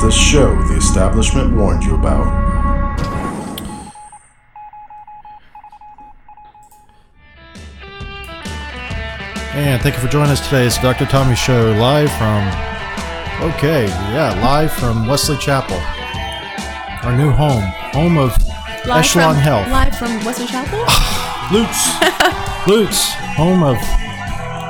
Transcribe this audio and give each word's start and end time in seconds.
is 0.00 0.04
the 0.04 0.10
show 0.10 0.62
the 0.64 0.76
establishment 0.76 1.54
warned 1.54 1.82
you 1.84 1.94
about. 1.94 2.26
And 9.52 9.82
thank 9.82 9.96
you 9.96 10.00
for 10.00 10.08
joining 10.08 10.30
us 10.30 10.44
today. 10.44 10.66
It's 10.66 10.78
Dr. 10.78 11.06
Tommy 11.06 11.36
Show 11.36 11.72
live 11.72 12.10
from, 12.12 12.46
okay, 13.50 13.86
yeah, 14.12 14.38
live 14.42 14.72
from 14.72 15.06
Wesley 15.06 15.36
Chapel, 15.36 15.76
our 17.06 17.16
new 17.16 17.30
home, 17.30 17.62
home 17.92 18.16
of 18.16 18.30
Live 18.86 19.04
Echelon 19.04 19.34
from, 19.34 19.42
Health. 19.42 19.68
Live 19.68 19.98
from 19.98 20.24
Wesley 20.24 20.46
Chapel? 20.46 20.78
Lutz, 21.52 22.66
Lutz, 22.66 23.12
home 23.36 23.62
of 23.62 23.76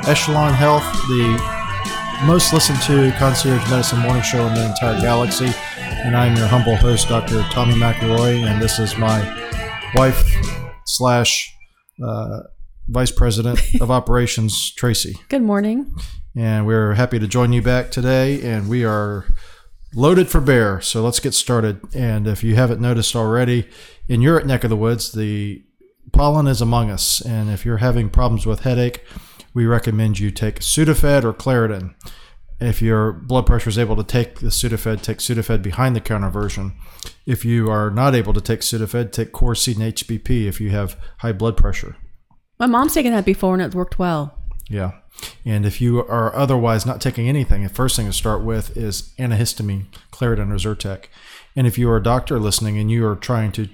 Echelon 0.07 0.53
Health, 0.53 0.83
the 1.07 1.50
most 2.25 2.53
listened 2.53 2.79
to 2.83 3.11
concierge 3.17 3.67
medicine 3.69 3.99
morning 3.99 4.21
show 4.21 4.45
in 4.45 4.53
the 4.53 4.65
entire 4.65 4.99
galaxy. 5.01 5.49
And 5.77 6.15
I'm 6.15 6.35
your 6.35 6.45
humble 6.45 6.75
host, 6.75 7.09
Dr. 7.09 7.41
Tommy 7.51 7.73
McElroy, 7.73 8.45
and 8.45 8.61
this 8.61 8.77
is 8.77 8.95
my 8.95 9.19
wife 9.95 10.23
slash 10.85 11.55
uh, 12.03 12.41
vice 12.87 13.11
president 13.11 13.59
of 13.81 13.89
operations, 13.91 14.71
Tracy. 14.73 15.15
Good 15.29 15.41
morning. 15.41 15.95
And 16.35 16.67
we're 16.67 16.93
happy 16.93 17.17
to 17.17 17.27
join 17.27 17.53
you 17.53 17.61
back 17.63 17.89
today, 17.89 18.41
and 18.41 18.69
we 18.69 18.85
are 18.85 19.25
loaded 19.95 20.29
for 20.29 20.41
bear. 20.41 20.79
So 20.79 21.01
let's 21.01 21.19
get 21.19 21.33
started. 21.33 21.81
And 21.95 22.27
if 22.27 22.43
you 22.43 22.55
haven't 22.55 22.79
noticed 22.79 23.15
already, 23.15 23.67
in 24.07 24.21
your 24.21 24.43
neck 24.43 24.63
of 24.63 24.69
the 24.69 24.75
woods, 24.75 25.11
the 25.11 25.63
pollen 26.13 26.45
is 26.45 26.61
among 26.61 26.91
us. 26.91 27.19
And 27.21 27.49
if 27.49 27.65
you're 27.65 27.77
having 27.77 28.09
problems 28.09 28.45
with 28.45 28.61
headache, 28.61 29.03
we 29.53 29.65
recommend 29.65 30.19
you 30.19 30.31
take 30.31 30.59
Sudafed 30.59 31.23
or 31.23 31.33
Claritin. 31.33 31.95
If 32.59 32.81
your 32.81 33.11
blood 33.11 33.47
pressure 33.47 33.69
is 33.69 33.79
able 33.79 33.95
to 33.95 34.03
take 34.03 34.39
the 34.39 34.47
Sudafed, 34.47 35.01
take 35.01 35.17
Sudafed 35.17 35.63
behind 35.63 35.95
the 35.95 36.01
counter 36.01 36.29
version. 36.29 36.73
If 37.25 37.43
you 37.43 37.69
are 37.69 37.89
not 37.89 38.13
able 38.13 38.33
to 38.33 38.41
take 38.41 38.59
Sudafed, 38.59 39.11
take 39.11 39.31
Coricidin 39.31 39.93
HBP 39.93 40.45
if 40.45 40.61
you 40.61 40.69
have 40.69 40.95
high 41.19 41.31
blood 41.31 41.57
pressure. 41.57 41.95
My 42.59 42.67
mom's 42.67 42.93
taken 42.93 43.11
that 43.13 43.25
before 43.25 43.55
and 43.55 43.63
it 43.63 43.73
worked 43.73 43.97
well. 43.97 44.37
Yeah. 44.69 44.91
And 45.43 45.65
if 45.65 45.81
you 45.81 45.99
are 45.99 46.35
otherwise 46.35 46.85
not 46.85 47.01
taking 47.01 47.27
anything, 47.27 47.63
the 47.63 47.69
first 47.69 47.95
thing 47.95 48.05
to 48.05 48.13
start 48.13 48.43
with 48.43 48.77
is 48.77 49.13
antihistamine, 49.17 49.87
Claritin 50.11 50.51
or 50.51 50.55
Zyrtec. 50.55 51.05
And 51.55 51.67
if 51.67 51.77
you 51.77 51.89
are 51.89 51.97
a 51.97 52.03
doctor 52.03 52.39
listening 52.39 52.77
and 52.77 52.89
you 52.89 53.05
are 53.05 53.15
trying 53.15 53.51
to 53.53 53.69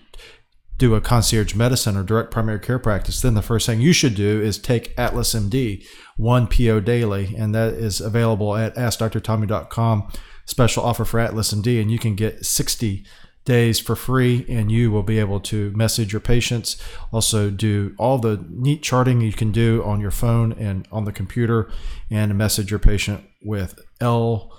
do 0.78 0.94
a 0.94 1.02
concierge 1.02 1.56
medicine 1.56 1.98
or 1.98 2.04
direct 2.04 2.32
primary 2.32 2.60
care 2.60 2.80
practice, 2.80 3.22
then 3.22 3.34
the 3.34 3.42
first 3.42 3.66
thing 3.66 3.82
you 3.82 3.94
should 3.94 4.16
do 4.16 4.42
is 4.42 4.58
take 4.58 4.94
Atlas 4.98 5.34
MD, 5.34 5.86
one 6.18 6.48
PO 6.48 6.82
daily, 6.82 7.36
and 7.36 7.54
that 7.56 7.74
is 7.74 8.00
available 8.00 8.56
at 8.56 8.76
AskDrTommy.com. 8.76 10.12
Special 10.46 10.84
offer 10.84 11.04
for 11.04 11.20
Atlas 11.20 11.54
MD, 11.54 11.82
and 11.82 11.92
you 11.92 12.00
can 12.00 12.16
get 12.16 12.46
60 12.46 13.06
days 13.44 13.80
for 13.80 13.96
free, 13.96 14.46
and 14.48 14.72
you 14.72 14.92
will 14.92 15.04
be 15.04 15.20
able 15.20 15.40
to 15.40 15.72
message 15.72 16.14
your 16.14 16.20
patients. 16.20 16.78
Also, 17.12 17.50
do 17.50 17.96
all 17.98 18.18
the 18.20 18.46
neat 18.50 18.84
charting 18.84 19.22
you 19.22 19.34
can 19.34 19.52
do 19.52 19.84
on 19.84 20.00
your 20.00 20.12
phone 20.12 20.52
and 20.54 20.88
on 20.92 21.06
the 21.06 21.12
computer, 21.12 21.72
and 22.12 22.38
message 22.38 22.70
your 22.70 22.80
patient 22.80 23.24
with 23.44 23.80
L 24.00 24.54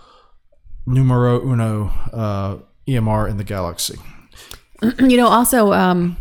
Numero 0.85 1.41
Uno 1.41 1.89
uh, 2.13 2.57
EMR 2.89 3.31
in 3.31 3.37
the 3.37 3.45
galaxy. 3.45 3.99
You 5.01 5.17
know, 5.17 5.29
also, 5.29 5.73
um, 5.73 6.17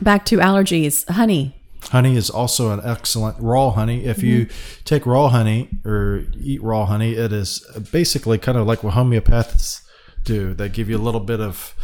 back 0.00 0.24
to 0.26 0.38
allergies, 0.38 1.08
honey. 1.08 1.54
Honey 1.84 2.16
is 2.16 2.30
also 2.30 2.70
an 2.70 2.80
excellent 2.84 3.36
raw 3.40 3.70
honey. 3.70 4.04
If 4.04 4.22
you 4.22 4.48
take 4.84 5.04
raw 5.04 5.28
honey 5.28 5.68
or 5.84 6.24
eat 6.40 6.62
raw 6.62 6.86
honey, 6.86 7.14
it 7.14 7.32
is 7.32 7.66
basically 7.90 8.38
kind 8.38 8.56
of 8.56 8.66
like 8.66 8.84
what 8.84 8.94
homeopaths 8.94 9.82
do. 10.22 10.54
They 10.54 10.68
give 10.68 10.88
you 10.88 10.96
a 10.96 11.02
little 11.02 11.20
bit 11.20 11.40
of 11.40 11.74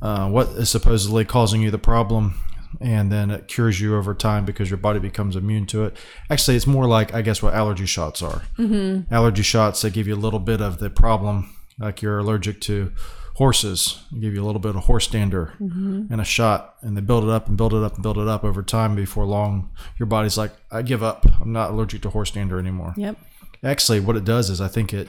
uh, 0.00 0.28
what 0.28 0.48
is 0.48 0.70
supposedly 0.70 1.24
causing 1.24 1.60
you 1.60 1.70
the 1.70 1.78
problem, 1.78 2.40
and 2.80 3.10
then 3.10 3.30
it 3.30 3.48
cures 3.48 3.80
you 3.80 3.96
over 3.96 4.14
time 4.14 4.44
because 4.44 4.70
your 4.70 4.78
body 4.78 5.00
becomes 5.00 5.36
immune 5.36 5.66
to 5.66 5.84
it. 5.84 5.96
Actually, 6.30 6.56
it's 6.56 6.66
more 6.66 6.86
like 6.86 7.12
I 7.12 7.22
guess 7.22 7.42
what 7.42 7.54
allergy 7.54 7.86
shots 7.86 8.22
are. 8.22 8.42
Mm-hmm. 8.58 9.12
Allergy 9.12 9.42
shots 9.42 9.82
they 9.82 9.90
give 9.90 10.06
you 10.06 10.14
a 10.14 10.16
little 10.16 10.40
bit 10.40 10.60
of 10.60 10.78
the 10.78 10.88
problem, 10.88 11.54
like 11.78 12.00
you're 12.00 12.18
allergic 12.18 12.60
to 12.62 12.92
horses. 13.42 13.98
They 14.12 14.20
give 14.20 14.34
you 14.34 14.42
a 14.44 14.46
little 14.46 14.60
bit 14.60 14.76
of 14.76 14.84
horse 14.84 15.08
dander 15.08 15.54
and 15.58 16.20
a 16.20 16.24
shot, 16.24 16.76
and 16.82 16.96
they 16.96 17.00
build 17.00 17.24
it 17.24 17.30
up 17.30 17.48
and 17.48 17.56
build 17.56 17.74
it 17.74 17.82
up 17.82 17.94
and 17.94 18.02
build 18.02 18.18
it 18.18 18.28
up 18.28 18.44
over 18.44 18.62
time. 18.62 18.94
Before 18.94 19.24
long, 19.24 19.70
your 19.98 20.06
body's 20.06 20.38
like, 20.38 20.52
I 20.70 20.82
give 20.82 21.02
up. 21.02 21.26
I'm 21.40 21.52
not 21.52 21.70
allergic 21.70 22.02
to 22.02 22.10
horse 22.10 22.30
dander 22.30 22.58
anymore. 22.58 22.94
Yep. 22.96 23.16
Actually, 23.64 23.98
what 24.00 24.16
it 24.16 24.24
does 24.24 24.48
is 24.48 24.60
I 24.60 24.68
think 24.68 24.92
it 24.94 25.08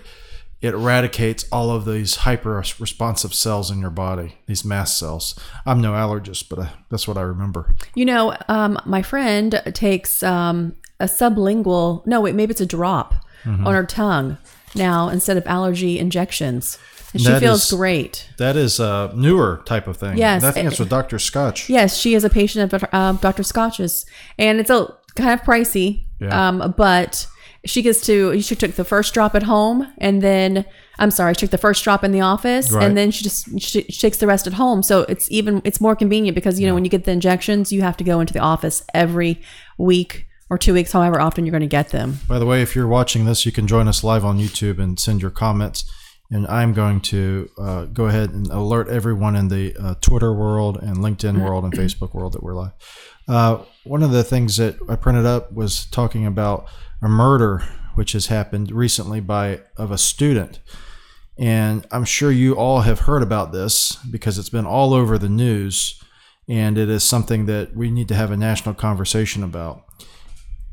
it 0.62 0.74
eradicates 0.74 1.46
all 1.52 1.70
of 1.70 1.86
these 1.86 2.16
hyper 2.28 2.64
responsive 2.80 3.34
cells 3.34 3.70
in 3.70 3.80
your 3.82 3.90
body, 3.92 4.38
these 4.48 4.64
mast 4.66 4.98
cells. 4.98 5.38
I'm 5.66 5.82
no 5.82 5.92
allergist, 5.92 6.50
but 6.50 6.58
I, 6.60 6.70
that's 6.90 7.08
what 7.08 7.18
I 7.18 7.22
remember. 7.22 7.76
You 7.96 8.06
know, 8.06 8.36
um, 8.48 8.80
my 8.86 9.02
friend 9.04 9.62
takes 9.74 10.24
um, 10.24 10.74
a 11.00 11.06
sublingual, 11.06 12.06
no, 12.08 12.22
wait, 12.22 12.34
maybe 12.36 12.52
it's 12.52 12.62
a 12.62 12.66
drop 12.66 13.14
Mm-hmm. 13.44 13.68
on 13.68 13.74
her 13.74 13.84
tongue 13.86 14.38
now 14.74 15.10
instead 15.10 15.36
of 15.36 15.46
allergy 15.48 16.00
injections. 16.00 16.78
And 17.14 17.22
she 17.22 17.40
feels 17.40 17.72
is- 17.72 17.78
great. 17.78 18.28
That 18.38 18.56
is 18.58 18.80
a 18.80 19.12
newer 19.16 19.62
type 19.66 19.88
of 19.88 19.98
thing. 19.98 20.18
Yes. 20.18 20.44
I 20.44 20.52
think 20.52 20.68
it's 20.68 20.80
with 20.80 20.90
Dr. 20.90 21.20
Scotch. 21.20 21.70
Yes, 21.70 21.98
she 21.98 22.14
is 22.16 22.24
a 22.24 22.30
patient 22.30 22.74
of 22.74 22.84
uh, 22.92 23.14
Dr. 23.14 23.44
Scotch's, 23.44 24.06
and 24.38 24.60
it's 24.60 24.70
a 24.70 24.88
kind 25.16 25.32
of 25.40 25.42
pricey. 25.46 26.06
Yeah. 26.20 26.48
Um, 26.50 26.74
but 26.78 27.28
she 27.66 27.82
gets 27.82 28.06
to 28.08 28.42
she 28.42 28.56
took 28.56 28.72
the 28.74 28.84
first 28.84 29.14
drop 29.14 29.36
at 29.36 29.44
home, 29.44 29.92
and 30.00 30.22
then 30.22 30.66
I'm 31.00 31.12
sorry, 31.12 31.34
she 31.34 31.42
took 31.42 31.52
the 31.52 31.58
first 31.58 31.84
drop 31.84 32.04
in 32.04 32.12
the 32.12 32.22
office, 32.22 32.72
Right. 32.72 32.84
and 32.86 32.98
then 32.98 33.12
she 33.12 33.24
just 33.24 33.48
she, 33.62 33.84
she 33.84 34.00
takes 34.02 34.18
the 34.18 34.28
rest 34.28 34.48
at 34.48 34.54
home. 34.54 34.84
So 34.84 35.02
it's 35.04 35.30
even 35.32 35.62
it's 35.64 35.80
more 35.80 35.96
convenient 35.96 36.36
because 36.36 36.60
you 36.60 36.68
know 36.68 36.74
when 36.74 36.84
you 36.84 36.90
get 36.90 37.04
the 37.06 37.12
injections, 37.12 37.72
you 37.72 37.82
have 37.82 37.96
to 37.98 38.04
go 38.04 38.20
into 38.20 38.34
the 38.34 38.40
office 38.40 38.84
every 38.94 39.42
week 39.78 40.26
or 40.50 40.58
two 40.58 40.74
weeks, 40.74 40.92
however 40.92 41.20
often 41.22 41.46
you're 41.46 41.52
going 41.52 41.62
to 41.62 41.68
get 41.68 41.90
them. 41.90 42.20
By 42.28 42.38
the 42.38 42.46
way, 42.46 42.62
if 42.62 42.76
you're 42.76 42.88
watching 42.88 43.26
this, 43.26 43.46
you 43.46 43.52
can 43.52 43.66
join 43.66 43.88
us 43.88 44.04
live 44.04 44.26
on 44.26 44.40
YouTube 44.40 44.78
and 44.78 45.00
send 45.00 45.22
your 45.22 45.32
comments. 45.32 45.86
And 46.34 46.48
I'm 46.48 46.74
going 46.74 47.00
to 47.02 47.50
uh, 47.58 47.86
go 47.86 48.06
ahead 48.06 48.32
and 48.32 48.48
alert 48.48 48.90
everyone 48.90 49.36
in 49.36 49.50
the 49.50 49.76
uh, 49.80 49.96
Twitter 50.02 50.34
world 50.34 50.78
and 50.82 50.98
LinkedIn 50.98 51.44
world 51.44 51.64
and 51.64 51.74
Facebook 51.74 52.14
world 52.14 52.34
that 52.34 52.42
we're 52.42 52.56
live. 52.56 52.72
Uh, 53.28 53.64
one 53.84 54.02
of 54.02 54.12
the 54.12 54.24
things 54.24 54.58
that 54.58 54.78
I 54.90 54.96
printed 54.96 55.26
up 55.26 55.54
was 55.54 55.86
talking 55.86 56.26
about 56.26 56.68
a 57.02 57.08
murder 57.08 57.60
which 57.96 58.14
has 58.14 58.28
happened 58.28 58.72
recently 58.72 59.20
by 59.20 59.62
of 59.78 59.92
a 59.92 59.98
student. 59.98 60.60
And 61.38 61.86
I'm 61.92 62.06
sure 62.06 62.32
you 62.32 62.56
all 62.56 62.82
have 62.82 63.02
heard 63.02 63.22
about 63.22 63.52
this 63.52 63.96
because 63.98 64.40
it's 64.40 64.50
been 64.50 64.66
all 64.66 64.94
over 64.94 65.18
the 65.18 65.30
news, 65.30 66.02
and 66.48 66.78
it 66.78 66.90
is 66.90 67.04
something 67.04 67.46
that 67.46 67.76
we 67.76 67.92
need 67.92 68.08
to 68.08 68.16
have 68.16 68.32
a 68.32 68.38
national 68.38 68.76
conversation 68.76 69.44
about 69.44 69.86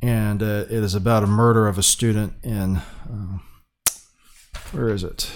and 0.02 0.42
uh, 0.42 0.64
it 0.70 0.82
is 0.82 0.94
about 0.94 1.22
a 1.22 1.26
murder 1.26 1.68
of 1.68 1.76
a 1.76 1.82
student 1.82 2.32
in 2.42 2.76
uh, 2.76 3.38
where 4.72 4.88
is 4.88 5.04
it? 5.04 5.30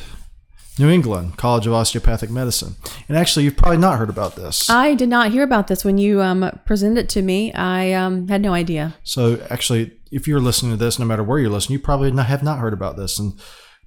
New 0.79 0.91
England 0.91 1.37
College 1.37 1.67
of 1.67 1.73
Osteopathic 1.73 2.31
Medicine. 2.31 2.75
And 3.09 3.17
actually, 3.17 3.45
you've 3.45 3.57
probably 3.57 3.79
not 3.79 3.99
heard 3.99 4.11
about 4.11 4.35
this. 4.35 4.69
I 4.69 4.95
did 4.95 5.09
not 5.09 5.31
hear 5.31 5.45
about 5.45 5.69
this 5.69 5.85
when 5.85 5.99
you 5.99 6.21
um, 6.21 6.59
presented 6.67 6.99
it 6.99 7.09
to 7.11 7.23
me. 7.23 7.53
I 7.53 7.93
um, 7.93 8.27
had 8.27 8.43
no 8.43 8.53
idea. 8.53 8.97
So 9.05 9.41
actually, 9.51 9.93
if 10.11 10.27
you're 10.27 10.41
listening 10.41 10.73
to 10.73 10.77
this, 10.77 10.99
no 10.99 11.05
matter 11.05 11.23
where 11.23 11.39
you're 11.39 11.51
listening, 11.51 11.79
you 11.79 11.85
probably 11.85 12.11
not, 12.11 12.27
have 12.27 12.43
not 12.43 12.59
heard 12.59 12.73
about 12.73 12.97
this. 12.97 13.21
And 13.21 13.39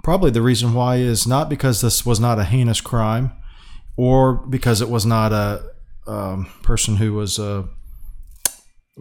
probably 0.01 0.31
the 0.31 0.41
reason 0.41 0.73
why 0.73 0.97
is 0.97 1.27
not 1.27 1.49
because 1.49 1.81
this 1.81 2.05
was 2.05 2.19
not 2.19 2.39
a 2.39 2.45
heinous 2.45 2.79
crime, 2.79 3.33
or 3.97 4.33
because 4.33 4.81
it 4.81 4.89
was 4.89 5.05
not 5.05 5.33
a 5.33 5.65
um, 6.05 6.49
person 6.63 6.95
who 6.95 7.13
was 7.13 7.37
uh, 7.37 7.63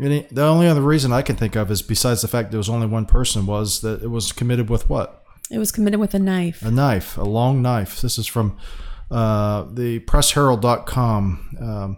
any, 0.02 0.26
the 0.30 0.42
only 0.42 0.66
other 0.66 0.82
reason 0.82 1.12
I 1.12 1.22
can 1.22 1.36
think 1.36 1.54
of 1.54 1.70
is 1.70 1.82
besides 1.82 2.22
the 2.22 2.28
fact 2.28 2.50
there 2.50 2.58
was 2.58 2.68
only 2.68 2.86
one 2.86 3.06
person 3.06 3.46
was 3.46 3.80
that 3.82 4.02
it 4.02 4.08
was 4.08 4.32
committed 4.32 4.68
with 4.68 4.90
what 4.90 5.22
It 5.50 5.58
was 5.58 5.70
committed 5.70 6.00
with 6.00 6.14
a 6.14 6.18
knife. 6.18 6.62
a 6.62 6.70
knife, 6.70 7.16
a 7.16 7.22
long 7.22 7.62
knife. 7.62 8.00
This 8.00 8.18
is 8.18 8.26
from 8.26 8.56
uh, 9.10 9.66
the 9.72 10.00
pressherald.com, 10.00 11.56
um, 11.60 11.96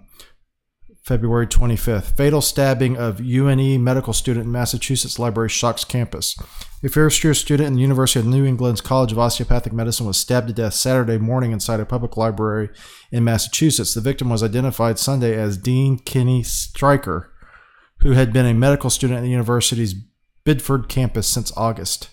February 1.02 1.46
25th. 1.46 2.16
Fatal 2.16 2.42
stabbing 2.42 2.98
of 2.98 3.20
UNE 3.20 3.82
medical 3.82 4.12
student 4.12 4.44
in 4.44 4.52
Massachusetts 4.52 5.18
library 5.18 5.48
shocks 5.48 5.84
campus. 5.84 6.36
A 6.84 6.88
first 6.90 7.24
year 7.24 7.32
student 7.32 7.68
in 7.68 7.74
the 7.74 7.80
University 7.80 8.20
of 8.20 8.26
New 8.26 8.44
England's 8.44 8.82
College 8.82 9.12
of 9.12 9.18
Osteopathic 9.18 9.72
Medicine 9.72 10.06
was 10.06 10.18
stabbed 10.18 10.48
to 10.48 10.52
death 10.52 10.74
Saturday 10.74 11.16
morning 11.16 11.52
inside 11.52 11.80
a 11.80 11.86
public 11.86 12.18
library 12.18 12.68
in 13.10 13.24
Massachusetts. 13.24 13.94
The 13.94 14.02
victim 14.02 14.28
was 14.28 14.42
identified 14.42 14.98
Sunday 14.98 15.34
as 15.34 15.56
Dean 15.56 15.98
Kinney 15.98 16.42
Stryker, 16.42 17.32
who 18.00 18.12
had 18.12 18.32
been 18.32 18.46
a 18.46 18.52
medical 18.52 18.90
student 18.90 19.18
at 19.18 19.22
the 19.22 19.30
university's 19.30 19.94
Biddeford 20.44 20.88
campus 20.88 21.26
since 21.26 21.50
August. 21.56 22.10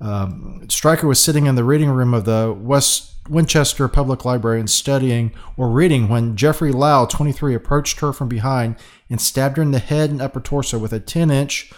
Um, 0.00 0.66
Stryker 0.68 1.06
was 1.06 1.20
sitting 1.20 1.46
in 1.46 1.54
the 1.54 1.64
reading 1.64 1.90
room 1.90 2.14
of 2.14 2.24
the 2.24 2.56
West 2.58 3.14
Winchester 3.28 3.86
Public 3.86 4.24
Library 4.24 4.58
and 4.58 4.70
studying 4.70 5.32
or 5.56 5.70
reading 5.70 6.08
when 6.08 6.36
Jeffrey 6.36 6.72
Lau, 6.72 7.04
23, 7.04 7.54
approached 7.54 8.00
her 8.00 8.12
from 8.12 8.28
behind 8.28 8.76
and 9.08 9.20
stabbed 9.20 9.56
her 9.56 9.62
in 9.62 9.72
the 9.72 9.78
head 9.78 10.10
and 10.10 10.22
upper 10.22 10.40
torso 10.40 10.78
with 10.78 10.92
a 10.92 11.00
10 11.00 11.30
inch 11.30 11.72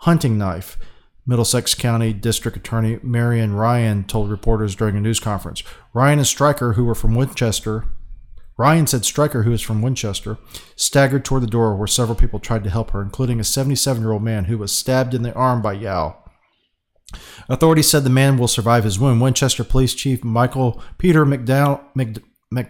hunting 0.00 0.36
knife. 0.36 0.78
Middlesex 1.26 1.74
County 1.74 2.12
District 2.12 2.56
Attorney 2.56 3.00
Marian 3.02 3.54
Ryan 3.54 4.04
told 4.04 4.30
reporters 4.30 4.76
during 4.76 4.96
a 4.96 5.00
news 5.00 5.18
conference. 5.18 5.64
Ryan 5.92 6.20
and 6.20 6.28
Stryker, 6.28 6.74
who 6.74 6.84
were 6.84 6.94
from 6.94 7.16
Winchester, 7.16 7.86
Ryan 8.56 8.86
said 8.86 9.04
Stryker, 9.04 9.42
who 9.42 9.52
is 9.52 9.60
from 9.60 9.82
Winchester, 9.82 10.38
staggered 10.76 11.24
toward 11.24 11.42
the 11.42 11.48
door 11.48 11.74
where 11.74 11.88
several 11.88 12.16
people 12.16 12.38
tried 12.38 12.64
to 12.64 12.70
help 12.70 12.92
her, 12.92 13.02
including 13.02 13.40
a 13.40 13.44
77 13.44 14.02
year 14.02 14.12
old 14.12 14.22
man 14.22 14.44
who 14.44 14.56
was 14.56 14.70
stabbed 14.70 15.14
in 15.14 15.22
the 15.22 15.34
arm 15.34 15.60
by 15.60 15.72
Yao. 15.72 16.16
Authorities 17.48 17.88
said 17.88 18.04
the 18.04 18.10
man 18.10 18.36
will 18.36 18.48
survive 18.48 18.84
his 18.84 18.98
wound. 18.98 19.20
Winchester 19.20 19.64
Police 19.64 19.94
Chief 19.94 20.24
Michael 20.24 20.82
Peter 20.98 21.24
McDowell, 21.24 21.80
Mc, 21.94 22.22
Mc, 22.50 22.68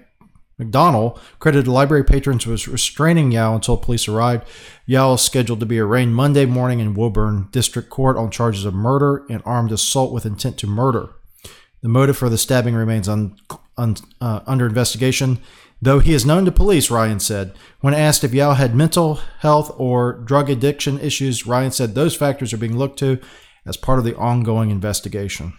McDonnell 0.60 1.18
credited 1.38 1.68
library 1.68 2.04
patrons 2.04 2.46
with 2.46 2.66
restraining 2.68 3.32
Yao 3.32 3.54
until 3.54 3.76
police 3.76 4.08
arrived. 4.08 4.46
Yao 4.86 5.14
is 5.14 5.20
scheduled 5.20 5.60
to 5.60 5.66
be 5.66 5.78
arraigned 5.78 6.14
Monday 6.14 6.46
morning 6.46 6.80
in 6.80 6.94
Woburn 6.94 7.48
District 7.50 7.90
Court 7.90 8.16
on 8.16 8.30
charges 8.30 8.64
of 8.64 8.74
murder 8.74 9.24
and 9.28 9.42
armed 9.44 9.72
assault 9.72 10.12
with 10.12 10.26
intent 10.26 10.56
to 10.58 10.66
murder. 10.66 11.10
The 11.82 11.88
motive 11.88 12.16
for 12.16 12.30
the 12.30 12.38
stabbing 12.38 12.74
remains 12.74 13.08
un, 13.08 13.36
un, 13.76 13.96
uh, 14.20 14.40
under 14.46 14.66
investigation, 14.66 15.38
though 15.80 15.98
he 15.98 16.14
is 16.14 16.24
known 16.24 16.46
to 16.46 16.52
police, 16.52 16.90
Ryan 16.90 17.20
said. 17.20 17.52
When 17.80 17.92
asked 17.92 18.24
if 18.24 18.32
Yao 18.32 18.54
had 18.54 18.74
mental 18.74 19.16
health 19.40 19.70
or 19.76 20.14
drug 20.14 20.48
addiction 20.48 20.98
issues, 21.00 21.46
Ryan 21.46 21.70
said 21.70 21.94
those 21.94 22.16
factors 22.16 22.54
are 22.54 22.58
being 22.58 22.78
looked 22.78 22.98
to 23.00 23.20
as 23.66 23.76
part 23.76 23.98
of 23.98 24.04
the 24.04 24.16
ongoing 24.16 24.70
investigation. 24.70 25.52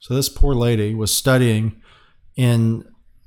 So 0.00 0.14
this 0.14 0.28
poor 0.28 0.54
lady 0.54 0.94
was 0.94 1.14
studying 1.14 1.80
in 2.36 2.84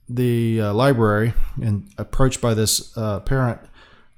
the 0.07 0.61
uh, 0.61 0.73
library 0.73 1.33
and 1.61 1.89
approached 1.97 2.39
by 2.39 2.53
this 2.53 2.95
uh, 2.97 3.19
parent 3.21 3.59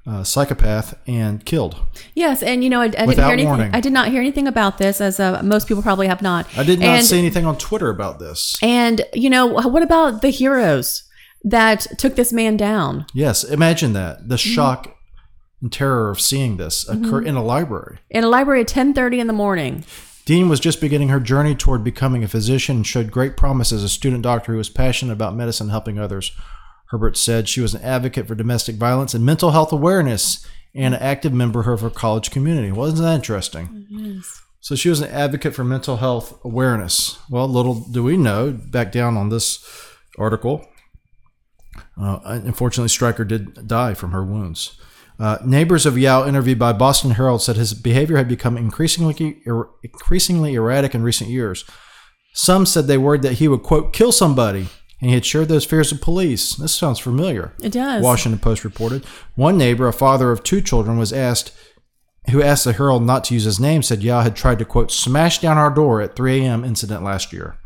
uh, 0.05 0.23
psychopath 0.23 0.97
and 1.07 1.45
killed. 1.45 1.79
Yes, 2.15 2.41
and 2.43 2.63
you 2.63 2.69
know, 2.69 2.81
I, 2.81 2.85
I 2.85 2.89
didn't 2.89 3.15
hear 3.15 3.25
anything. 3.25 3.47
warning. 3.47 3.71
I 3.73 3.79
did 3.79 3.93
not 3.93 4.09
hear 4.09 4.19
anything 4.21 4.47
about 4.47 4.77
this, 4.77 5.01
as 5.01 5.19
uh, 5.19 5.41
most 5.43 5.67
people 5.67 5.83
probably 5.83 6.07
have 6.07 6.21
not. 6.21 6.47
I 6.57 6.63
did 6.63 6.79
not 6.79 6.89
and, 6.89 7.05
see 7.05 7.17
anything 7.19 7.45
on 7.45 7.57
Twitter 7.57 7.89
about 7.89 8.19
this. 8.19 8.57
And 8.61 9.01
you 9.13 9.29
know, 9.29 9.45
what 9.45 9.83
about 9.83 10.21
the 10.21 10.29
heroes 10.29 11.03
that 11.43 11.87
took 11.97 12.15
this 12.15 12.33
man 12.33 12.57
down? 12.57 13.05
Yes, 13.13 13.43
imagine 13.43 13.93
that 13.93 14.27
the 14.27 14.35
Mm-hmm. 14.35 14.53
shock 14.53 14.95
and 15.61 15.71
terror 15.71 16.09
of 16.09 16.21
seeing 16.21 16.57
this 16.57 16.87
occur 16.87 17.21
in 17.21 17.35
a 17.35 17.43
library. 17.43 17.99
in 18.09 18.23
a 18.23 18.29
library 18.29 18.61
at 18.61 18.67
ten 18.67 18.93
thirty 18.93 19.19
in 19.19 19.27
the 19.27 19.33
morning. 19.33 19.83
Dean 20.25 20.47
was 20.47 20.59
just 20.59 20.79
beginning 20.79 21.09
her 21.09 21.19
journey 21.19 21.55
toward 21.55 21.83
becoming 21.83 22.23
a 22.23 22.27
physician 22.27 22.77
and 22.77 22.87
showed 22.87 23.09
great 23.09 23.35
promise 23.35 23.71
as 23.71 23.83
a 23.83 23.89
student 23.89 24.21
doctor 24.21 24.51
who 24.51 24.57
was 24.59 24.69
passionate 24.69 25.13
about 25.13 25.35
medicine 25.35 25.69
helping 25.69 25.97
others. 25.97 26.31
Herbert 26.89 27.17
said 27.17 27.49
she 27.49 27.61
was 27.61 27.73
an 27.73 27.81
advocate 27.81 28.27
for 28.27 28.35
domestic 28.35 28.75
violence 28.75 29.13
and 29.13 29.25
mental 29.25 29.51
health 29.51 29.71
awareness 29.71 30.45
and 30.75 30.93
an 30.93 31.01
active 31.01 31.33
member 31.33 31.71
of 31.71 31.81
her 31.81 31.89
college 31.89 32.29
community. 32.29 32.71
Wasn't 32.71 33.01
that 33.01 33.15
interesting? 33.15 33.87
Yes. 33.89 34.41
So 34.61 34.75
she 34.75 34.89
was 34.89 35.01
an 35.01 35.09
advocate 35.09 35.55
for 35.55 35.63
mental 35.63 35.97
health 35.97 36.39
awareness. 36.43 37.17
Well, 37.29 37.47
little 37.47 37.75
do 37.91 38.03
we 38.03 38.17
know, 38.17 38.51
back 38.51 38.91
down 38.91 39.17
on 39.17 39.29
this 39.29 39.65
article, 40.17 40.67
uh, 41.99 42.19
unfortunately, 42.23 42.89
Stryker 42.89 43.25
did 43.25 43.67
die 43.67 43.93
from 43.93 44.11
her 44.11 44.23
wounds. 44.23 44.79
Uh, 45.19 45.37
neighbors 45.45 45.85
of 45.85 45.97
Yao, 45.97 46.25
interviewed 46.25 46.59
by 46.59 46.71
Boston 46.71 47.11
Herald, 47.11 47.41
said 47.41 47.57
his 47.57 47.73
behavior 47.73 48.15
had 48.15 48.29
become 48.29 48.57
increasingly 48.57 49.41
er- 49.45 49.69
increasingly 49.83 50.55
erratic 50.55 50.95
in 50.95 51.03
recent 51.03 51.29
years. 51.29 51.65
Some 52.33 52.65
said 52.65 52.87
they 52.87 52.97
worried 52.97 53.23
that 53.23 53.33
he 53.33 53.49
would 53.49 53.61
quote 53.61 53.91
kill 53.91 54.13
somebody, 54.13 54.69
and 55.01 55.09
he 55.09 55.13
had 55.13 55.25
shared 55.25 55.49
those 55.49 55.65
fears 55.65 55.91
with 55.91 56.01
police. 56.01 56.55
This 56.55 56.73
sounds 56.73 56.99
familiar. 56.99 57.53
It 57.61 57.73
does. 57.73 58.01
Washington 58.01 58.39
Post 58.39 58.63
reported. 58.63 59.03
One 59.35 59.57
neighbor, 59.57 59.89
a 59.89 59.93
father 59.93 60.31
of 60.31 60.41
two 60.41 60.61
children, 60.61 60.97
was 60.97 61.11
asked, 61.11 61.51
who 62.29 62.41
asked 62.41 62.63
the 62.63 62.73
Herald 62.73 63.03
not 63.03 63.25
to 63.25 63.33
use 63.33 63.43
his 63.43 63.59
name, 63.59 63.83
said 63.83 64.03
Yao 64.03 64.21
had 64.21 64.37
tried 64.37 64.59
to 64.59 64.65
quote 64.65 64.89
smash 64.89 65.39
down 65.39 65.57
our 65.57 65.69
door 65.69 66.01
at 66.01 66.15
3 66.15 66.45
a.m. 66.45 66.63
incident 66.63 67.03
last 67.03 67.33
year. 67.33 67.57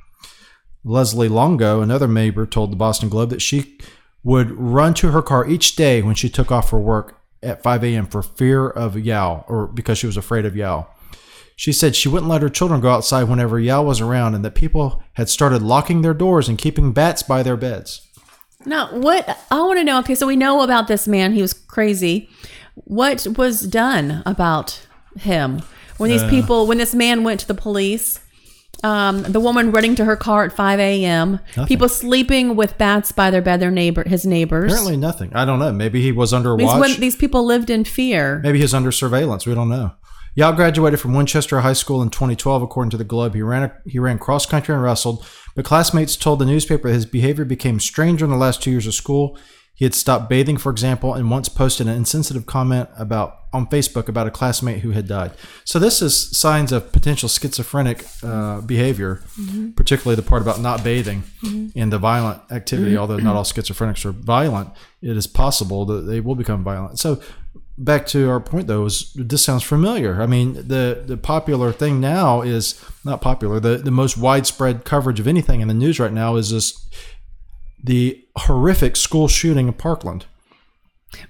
Leslie 0.84 1.30
Longo, 1.30 1.82
another 1.82 2.08
neighbor, 2.08 2.48
told 2.48 2.72
the 2.72 2.78
Boston 2.78 3.10
Globe 3.10 3.30
that 3.30 3.44
she 3.44 3.78
would 4.24 4.52
run 4.52 4.96
to 4.96 5.12
her 5.12 5.22
car 5.22 5.48
each 5.48 5.76
day 5.76 6.02
when 6.02 6.16
she 6.16 6.30
took 6.30 6.52
off 6.52 6.70
for 6.70 6.80
work 6.80 7.20
at 7.44 7.62
5 7.64 7.84
a.m. 7.84 8.06
for 8.08 8.22
fear 8.24 8.68
of 8.68 8.98
Yao, 8.98 9.46
or 9.48 9.68
because 9.68 9.98
she 9.98 10.08
was 10.08 10.18
afraid 10.18 10.46
of 10.46 10.56
Yao. 10.56 10.88
She 11.56 11.72
said 11.72 11.96
she 11.96 12.10
wouldn't 12.10 12.30
let 12.32 12.42
her 12.42 12.50
children 12.50 12.82
go 12.82 12.90
outside 12.90 13.24
whenever 13.26 13.60
Yao 13.60 13.84
was 13.84 14.02
around, 14.02 14.34
and 14.36 14.44
that 14.44 14.56
people 14.56 15.04
had 15.14 15.30
started 15.30 15.62
locking 15.62 16.02
their 16.02 16.14
doors 16.16 16.50
and 16.50 16.58
keeping 16.58 16.92
bats 16.94 17.22
by 17.22 17.44
their 17.44 17.56
beds. 17.58 18.08
Now, 18.66 18.88
what 18.98 19.38
I 19.52 19.62
want 19.62 19.78
to 19.80 19.84
know. 19.84 20.00
Okay, 20.00 20.16
so 20.16 20.26
we 20.26 20.36
know 20.36 20.62
about 20.62 20.88
this 20.88 21.08
man. 21.08 21.34
He 21.34 21.42
was 21.42 21.54
crazy. 21.54 22.30
What 22.76 23.28
was 23.38 23.62
done 23.68 24.24
about 24.26 24.82
him 25.20 25.62
when 25.98 26.10
Uh. 26.12 26.18
these 26.18 26.30
people, 26.30 26.66
when 26.66 26.78
this 26.80 26.96
man 26.96 27.24
went 27.24 27.42
to 27.42 27.48
the 27.48 27.54
police? 27.54 28.20
Um, 28.84 29.24
the 29.24 29.40
woman 29.40 29.72
running 29.72 29.96
to 29.96 30.06
her 30.06 30.16
car 30.18 30.44
at 30.44 30.52
5 30.52 30.80
a.m. 30.80 31.40
People 31.68 31.88
sleeping 31.88 32.56
with 32.56 32.78
bats 32.78 33.12
by 33.12 33.32
their 33.32 33.42
bed. 33.42 33.60
Their 33.62 33.72
neighbor, 33.72 34.04
his 34.08 34.26
neighbors. 34.26 34.72
Apparently, 34.72 34.98
nothing. 34.98 35.34
I 35.34 35.46
don't 35.46 35.60
know. 35.60 35.72
Maybe 35.72 36.02
he 36.02 36.12
was 36.12 36.34
under 36.34 36.56
these, 36.58 36.66
watch. 36.68 36.82
when, 36.82 37.00
these 37.00 37.16
people 37.16 37.46
lived 37.46 37.70
in 37.70 37.86
fear. 37.86 38.40
Maybe 38.44 38.60
he's 38.60 38.74
under 38.74 38.92
surveillance. 38.92 39.46
We 39.46 39.56
don't 39.56 39.70
know. 39.70 39.94
Yao 40.36 40.52
graduated 40.52 41.00
from 41.00 41.14
Winchester 41.14 41.62
High 41.62 41.74
School 41.74 42.02
in 42.02 42.10
2012, 42.10 42.64
according 42.64 42.90
to 42.90 42.98
the 42.98 43.04
Globe. 43.04 43.36
He 43.36 43.42
ran 43.42 43.72
he 43.86 44.00
ran 44.00 44.18
cross 44.18 44.46
country 44.46 44.74
and 44.74 44.84
wrestled, 44.84 45.26
but 45.56 45.64
classmates 45.64 46.16
told 46.16 46.40
the 46.40 46.46
newspaper 46.46 46.90
his 46.90 47.06
behavior 47.06 47.46
became 47.46 47.80
stranger 47.80 48.26
in 48.26 48.32
the 48.32 48.38
last 48.38 48.62
two 48.62 48.72
years 48.72 48.88
of 48.88 48.96
school. 48.96 49.38
He 49.76 49.86
had 49.86 49.96
stopped 49.96 50.30
bathing, 50.30 50.58
for 50.58 50.72
example, 50.72 51.14
and 51.14 51.32
once 51.32 51.50
posted 51.50 51.88
an 51.88 51.96
insensitive 51.96 52.46
comment 52.46 52.90
about 52.96 53.40
on 53.52 53.68
Facebook 53.68 54.08
about 54.08 54.26
a 54.26 54.32
classmate 54.32 54.82
who 54.82 54.92
had 54.92 55.08
died. 55.08 55.32
So 55.64 55.78
this 55.78 56.02
is 56.02 56.36
signs 56.36 56.72
of 56.72 56.92
potential 56.92 57.30
schizophrenic 57.30 58.06
uh, 58.24 58.62
behavior, 58.62 59.24
particularly 59.76 60.16
the 60.16 60.28
part 60.28 60.42
about 60.42 60.60
not 60.60 60.84
bathing 60.84 61.24
and 61.76 61.94
the 61.94 62.00
violent 62.00 62.42
activity. 62.52 62.98
Although 62.98 63.18
not 63.18 63.36
all 63.36 63.44
schizophrenics 63.44 64.06
are 64.06 64.12
violent, 64.12 64.70
it 65.02 65.16
is 65.16 65.28
possible 65.28 65.86
that 65.86 66.02
they 66.02 66.20
will 66.20 66.36
become 66.36 66.64
violent. 66.64 67.00
So 67.00 67.22
back 67.78 68.06
to 68.06 68.30
our 68.30 68.40
point 68.40 68.68
though 68.68 68.86
is 68.86 69.12
this 69.16 69.44
sounds 69.44 69.64
familiar 69.64 70.22
i 70.22 70.28
mean 70.28 70.54
the 70.54 71.02
the 71.08 71.18
popular 71.18 71.72
thing 71.72 72.00
now 72.00 72.42
is 72.42 72.80
not 73.04 73.20
popular 73.20 73.60
the 73.60 73.78
the 73.78 73.90
most 73.90 74.16
widespread 74.16 74.86
coverage 74.86 75.20
of 75.20 75.28
anything 75.28 75.60
in 75.60 75.68
the 75.68 75.74
news 75.74 76.00
right 76.00 76.14
now 76.14 76.36
is 76.36 76.52
this 76.52 76.88
the 77.84 78.24
horrific 78.38 78.96
school 78.96 79.28
shooting 79.28 79.68
in 79.68 79.74
parkland 79.74 80.26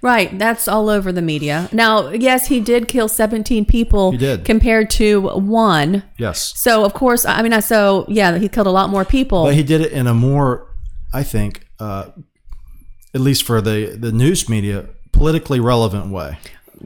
Right, 0.00 0.38
that's 0.38 0.66
all 0.66 0.88
over 0.88 1.12
the 1.12 1.20
media. 1.20 1.68
Now, 1.70 2.08
yes, 2.08 2.46
he 2.46 2.58
did 2.58 2.88
kill 2.88 3.06
17 3.06 3.66
people 3.66 4.12
He 4.12 4.16
did. 4.16 4.42
compared 4.46 4.88
to 4.92 5.20
one. 5.20 6.04
yes 6.16 6.54
So, 6.56 6.86
of 6.86 6.94
course, 6.94 7.26
I 7.26 7.42
mean, 7.42 7.52
I 7.52 7.60
so 7.60 8.06
yeah, 8.08 8.38
he 8.38 8.48
killed 8.48 8.66
a 8.66 8.70
lot 8.70 8.88
more 8.88 9.04
people. 9.04 9.44
but 9.44 9.54
he 9.54 9.62
did 9.62 9.82
it 9.82 9.92
in 9.92 10.06
a 10.06 10.14
more 10.14 10.68
i 11.12 11.22
think 11.22 11.66
uh 11.80 12.06
at 13.14 13.20
least 13.20 13.42
for 13.44 13.60
the 13.60 13.94
the 14.00 14.10
news 14.10 14.48
media 14.48 14.86
politically 15.12 15.60
relevant 15.60 16.06
way 16.10 16.38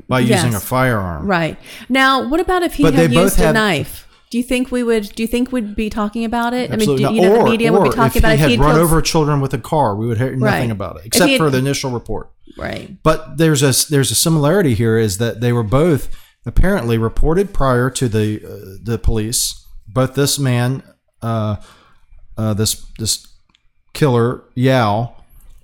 by 0.08 0.18
using 0.20 0.54
a 0.54 0.60
firearm 0.60 1.24
right. 1.26 1.56
Now, 1.88 2.28
what 2.28 2.40
about 2.40 2.64
if 2.64 2.74
he 2.74 2.82
But 2.82 2.94
had 2.94 3.12
used 3.12 3.38
a 3.38 3.44
had- 3.46 3.54
knife? 3.54 4.07
Do 4.30 4.36
you 4.38 4.44
think 4.44 4.70
we 4.70 4.82
would 4.82 5.14
do 5.14 5.22
you 5.22 5.26
think 5.26 5.52
we'd 5.52 5.74
be 5.74 5.88
talking 5.88 6.24
about 6.24 6.52
it? 6.54 6.70
Absolutely 6.70 7.04
I 7.06 7.08
mean, 7.10 7.16
do, 7.22 7.22
you 7.22 7.28
know, 7.30 7.36
or, 7.40 7.44
the 7.44 7.50
media 7.50 7.72
would 7.72 7.84
be 7.84 7.90
talking 7.90 8.20
about 8.20 8.32
it. 8.32 8.34
if 8.34 8.40
had 8.40 8.50
he'd 8.50 8.60
run 8.60 8.72
killed 8.74 8.82
over 8.84 9.00
children 9.00 9.40
with 9.40 9.54
a 9.54 9.58
car, 9.58 9.96
we 9.96 10.06
would 10.06 10.18
hear 10.18 10.34
nothing 10.36 10.68
Right. 10.68 10.70
about 10.70 10.96
it, 10.96 11.06
except 11.06 11.30
had- 11.30 11.38
for 11.38 11.50
the 11.50 11.58
initial 11.58 11.90
report. 11.90 12.30
right. 12.58 13.02
But 13.02 13.38
there's 13.38 13.62
a 13.62 13.72
there's 13.90 14.10
a 14.10 14.14
similarity 14.14 14.74
here 14.74 14.98
is 14.98 15.18
that 15.18 15.40
they 15.40 15.52
were 15.52 15.62
both 15.62 16.08
apparently 16.46 16.98
reported 16.98 17.52
prior 17.54 17.88
to 17.90 18.08
the 18.08 18.42
uh, 18.44 18.78
the 18.82 18.98
police. 18.98 19.64
Both 19.86 20.14
this 20.14 20.38
man, 20.38 20.82
uh, 21.22 21.56
uh, 22.36 22.52
this 22.54 22.84
this 22.98 23.26
killer 23.94 24.44
Yao, 24.54 25.14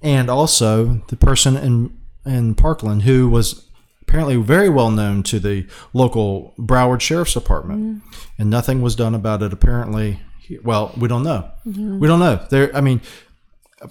and 0.02 0.30
also 0.30 1.02
the 1.08 1.16
person 1.16 1.56
in 1.56 1.96
in 2.24 2.54
Parkland 2.54 3.02
who 3.02 3.28
was 3.28 3.63
apparently 4.06 4.36
very 4.36 4.68
well 4.68 4.90
known 4.90 5.22
to 5.24 5.38
the 5.40 5.66
local 5.92 6.54
Broward 6.58 7.00
Sheriff's 7.00 7.34
Department, 7.34 8.02
and 8.38 8.50
nothing 8.50 8.80
was 8.82 8.94
done 8.94 9.14
about 9.14 9.42
it. 9.42 9.52
Apparently, 9.52 10.20
well, 10.62 10.92
we 10.96 11.08
don't 11.08 11.22
know. 11.24 11.50
We 11.64 12.06
don't 12.06 12.20
know. 12.20 12.44
There, 12.50 12.74
I 12.76 12.80
mean, 12.80 13.00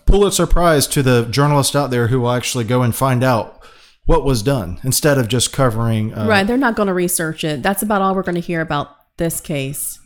Pulitzer 0.06 0.48
Prize 0.48 0.88
to 0.88 1.04
the 1.04 1.26
journalist 1.26 1.76
out 1.76 1.92
there 1.92 2.08
who 2.08 2.22
will 2.22 2.32
actually 2.32 2.64
go 2.64 2.82
and 2.82 2.96
find 2.96 3.24
out 3.24 3.64
what 4.06 4.24
was 4.26 4.42
done 4.44 4.80
instead 4.84 5.18
of 5.18 5.28
just 5.28 5.54
covering 5.54 6.14
uh, 6.14 6.28
right, 6.28 6.46
they're 6.46 6.58
not 6.58 6.76
going 6.76 6.88
to 6.88 6.94
research 6.94 7.44
it. 7.44 7.64
That's 7.64 7.82
about 7.84 8.02
all 8.02 8.14
we're 8.16 8.24
going 8.24 8.36
to 8.36 8.42
hear 8.42 8.62
about 8.62 8.90
this 9.18 9.40
case. 9.40 10.00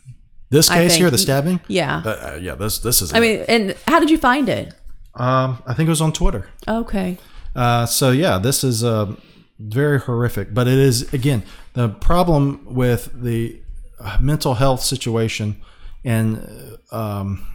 this 0.50 0.68
case 0.68 0.94
here, 0.94 1.10
the 1.10 1.18
stabbing. 1.18 1.60
Yeah. 1.68 2.02
Uh, 2.04 2.38
yeah, 2.40 2.54
this 2.54 2.78
this 2.78 3.02
is. 3.02 3.12
I 3.12 3.20
mean, 3.20 3.44
and 3.48 3.76
how 3.86 3.98
did 4.00 4.10
you 4.10 4.18
find 4.18 4.48
it? 4.48 4.74
um, 5.14 5.62
I 5.66 5.74
think 5.74 5.88
it 5.88 5.90
was 5.90 6.00
on 6.00 6.12
Twitter. 6.12 6.48
Okay. 6.66 7.18
Uh, 7.56 7.86
so 7.86 8.10
yeah, 8.12 8.38
this 8.38 8.62
is 8.62 8.84
uh, 8.84 9.14
very 9.58 10.00
horrific. 10.00 10.54
But 10.54 10.68
it 10.68 10.78
is 10.78 11.12
again 11.12 11.42
the 11.74 11.88
problem 11.88 12.64
with 12.64 13.10
the 13.22 13.60
uh, 14.00 14.18
mental 14.20 14.54
health 14.54 14.82
situation 14.82 15.60
and 16.04 16.78
uh, 16.92 16.96
um, 17.20 17.46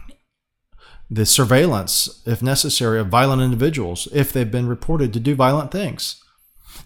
the 1.10 1.26
surveillance, 1.26 2.22
if 2.26 2.42
necessary, 2.42 2.98
of 3.00 3.08
violent 3.08 3.42
individuals 3.42 4.08
if 4.12 4.32
they've 4.32 4.50
been 4.50 4.68
reported 4.68 5.12
to 5.12 5.20
do 5.20 5.34
violent 5.34 5.70
things. 5.70 6.22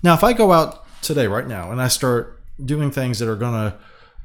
Now, 0.02 0.14
if 0.14 0.22
I 0.22 0.32
go 0.32 0.52
out 0.52 0.84
today, 1.02 1.26
right 1.26 1.46
now, 1.46 1.72
and 1.72 1.80
I 1.80 1.88
start 1.88 2.40
doing 2.64 2.90
things 2.90 3.18
that 3.18 3.28
are 3.28 3.37
going 3.37 3.54
to 3.54 3.78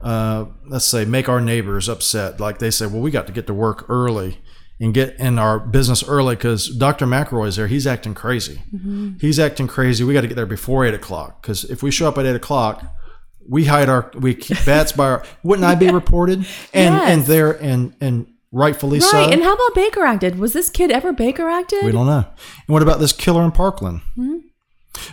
uh, 0.03 0.45
let's 0.65 0.85
say, 0.85 1.05
make 1.05 1.29
our 1.29 1.39
neighbors 1.39 1.88
upset. 1.88 2.39
Like 2.39 2.59
they 2.59 2.69
say, 2.69 2.85
well, 2.85 3.00
we 3.00 3.09
got 3.09 3.25
to 3.27 3.33
get 3.33 3.47
to 3.47 3.53
work 3.53 3.89
early 3.89 4.39
and 4.83 4.93
get 4.93 5.15
in 5.17 5.39
our 5.39 5.59
business 5.59 6.03
early 6.03 6.35
because 6.35 6.67
Dr. 6.67 7.05
McElroy 7.05 7.47
is 7.47 7.55
there. 7.55 7.67
He's 7.67 7.87
acting 7.87 8.13
crazy. 8.13 8.61
Mm-hmm. 8.75 9.13
He's 9.21 9.39
acting 9.39 9.67
crazy. 9.67 10.03
We 10.03 10.13
got 10.13 10.21
to 10.21 10.27
get 10.27 10.35
there 10.35 10.45
before 10.45 10.85
eight 10.85 10.93
o'clock 10.93 11.41
because 11.41 11.63
if 11.65 11.81
we 11.81 11.89
show 11.91 12.07
up 12.09 12.17
at 12.17 12.25
eight 12.25 12.35
o'clock, 12.35 12.83
we 13.47 13.65
hide 13.65 13.89
our 13.89 14.11
we 14.15 14.35
keep 14.35 14.63
bats 14.65 14.91
by 14.91 15.05
our. 15.05 15.23
Wouldn't 15.43 15.65
I 15.65 15.75
be 15.75 15.89
reported? 15.89 16.39
And 16.73 16.95
Yes. 16.95 17.09
and 17.09 17.23
there 17.25 17.51
and 17.63 17.95
and 18.01 18.27
rightfully 18.51 18.99
Right. 18.99 19.09
so. 19.09 19.29
And 19.31 19.41
how 19.41 19.53
about 19.53 19.73
Baker 19.73 20.03
acted? 20.03 20.37
Was 20.37 20.53
this 20.53 20.69
kid 20.69 20.91
ever 20.91 21.11
Baker 21.13 21.49
acted? 21.49 21.83
We 21.85 21.91
don't 21.91 22.05
know. 22.07 22.25
And 22.27 22.67
what 22.67 22.81
about 22.83 22.99
this 22.99 23.13
killer 23.13 23.43
in 23.43 23.51
Parkland? 23.51 24.01
Hmm? 24.15 24.37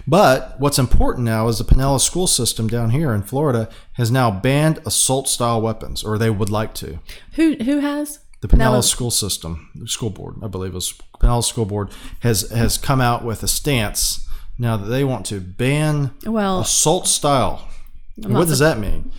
But 0.06 0.56
what's 0.58 0.78
important 0.78 1.24
now 1.24 1.48
is 1.48 1.58
the 1.58 1.64
Pinellas 1.64 2.00
school 2.02 2.26
system 2.26 2.68
down 2.68 2.90
here 2.90 3.12
in 3.14 3.22
Florida 3.22 3.68
has 3.94 4.10
now 4.10 4.30
banned 4.30 4.78
assault 4.84 5.28
style 5.28 5.60
weapons, 5.62 6.02
or 6.04 6.18
they 6.18 6.28
would 6.30 6.50
like 6.50 6.74
to. 6.74 6.98
Who 7.34 7.54
who 7.64 7.78
has? 7.80 8.18
The 8.40 8.48
Pinellas 8.48 8.58
Pinellas. 8.58 8.84
school 8.84 9.10
system, 9.10 9.70
the 9.74 9.86
school 9.88 10.10
board, 10.10 10.36
I 10.42 10.48
believe 10.48 10.72
it 10.72 10.74
was 10.74 10.94
Pinellas 11.20 11.44
school 11.44 11.66
board, 11.66 11.90
has 12.20 12.48
has 12.50 12.78
come 12.78 13.00
out 13.00 13.24
with 13.24 13.42
a 13.42 13.48
stance 13.48 14.26
now 14.58 14.76
that 14.78 14.86
they 14.86 15.04
want 15.04 15.26
to 15.26 15.40
ban 15.40 16.12
Well, 16.24 16.60
assault 16.60 17.06
style. 17.06 17.68
What 18.16 18.48
does 18.48 18.58
that 18.60 18.78
mean? 18.78 19.12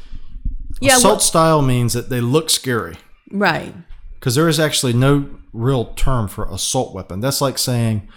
yeah, 0.81 0.97
assault 0.97 1.13
well, 1.13 1.19
style 1.19 1.61
means 1.61 1.93
that 1.93 2.09
they 2.09 2.21
look 2.21 2.49
scary 2.49 2.95
right. 3.31 3.73
because 4.15 4.33
there 4.35 4.47
is 4.49 4.59
actually 4.59 4.93
no 4.93 5.29
real 5.53 5.85
term 5.93 6.27
for 6.27 6.45
assault 6.51 6.93
weapon. 6.95 7.19
That's 7.19 7.41
like 7.41 7.57
saying 7.59 8.07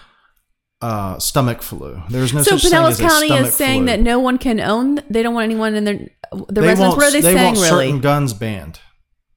uh, 0.80 1.18
stomach 1.18 1.60
flu. 1.62 2.02
There's 2.10 2.32
no 2.32 2.42
So 2.42 2.56
such 2.56 2.70
thing 2.70 2.72
Pinellas 2.72 2.90
as 2.92 3.00
County 3.00 3.32
is 3.32 3.54
saying 3.54 3.80
flu. 3.82 3.86
that 3.88 4.00
no 4.00 4.18
one 4.18 4.38
can 4.38 4.60
own. 4.60 5.00
They 5.10 5.22
don't 5.22 5.34
want 5.34 5.44
anyone 5.44 5.74
in 5.74 5.84
their 5.84 5.94
the 6.32 6.44
they 6.52 6.60
residents. 6.62 6.80
want, 6.80 6.96
What 6.96 7.06
are 7.06 7.10
they, 7.10 7.20
they 7.20 7.34
saying 7.34 7.44
want 7.44 7.56
really 7.58 7.68
certain 7.88 8.00
guns 8.00 8.32
banned. 8.34 8.80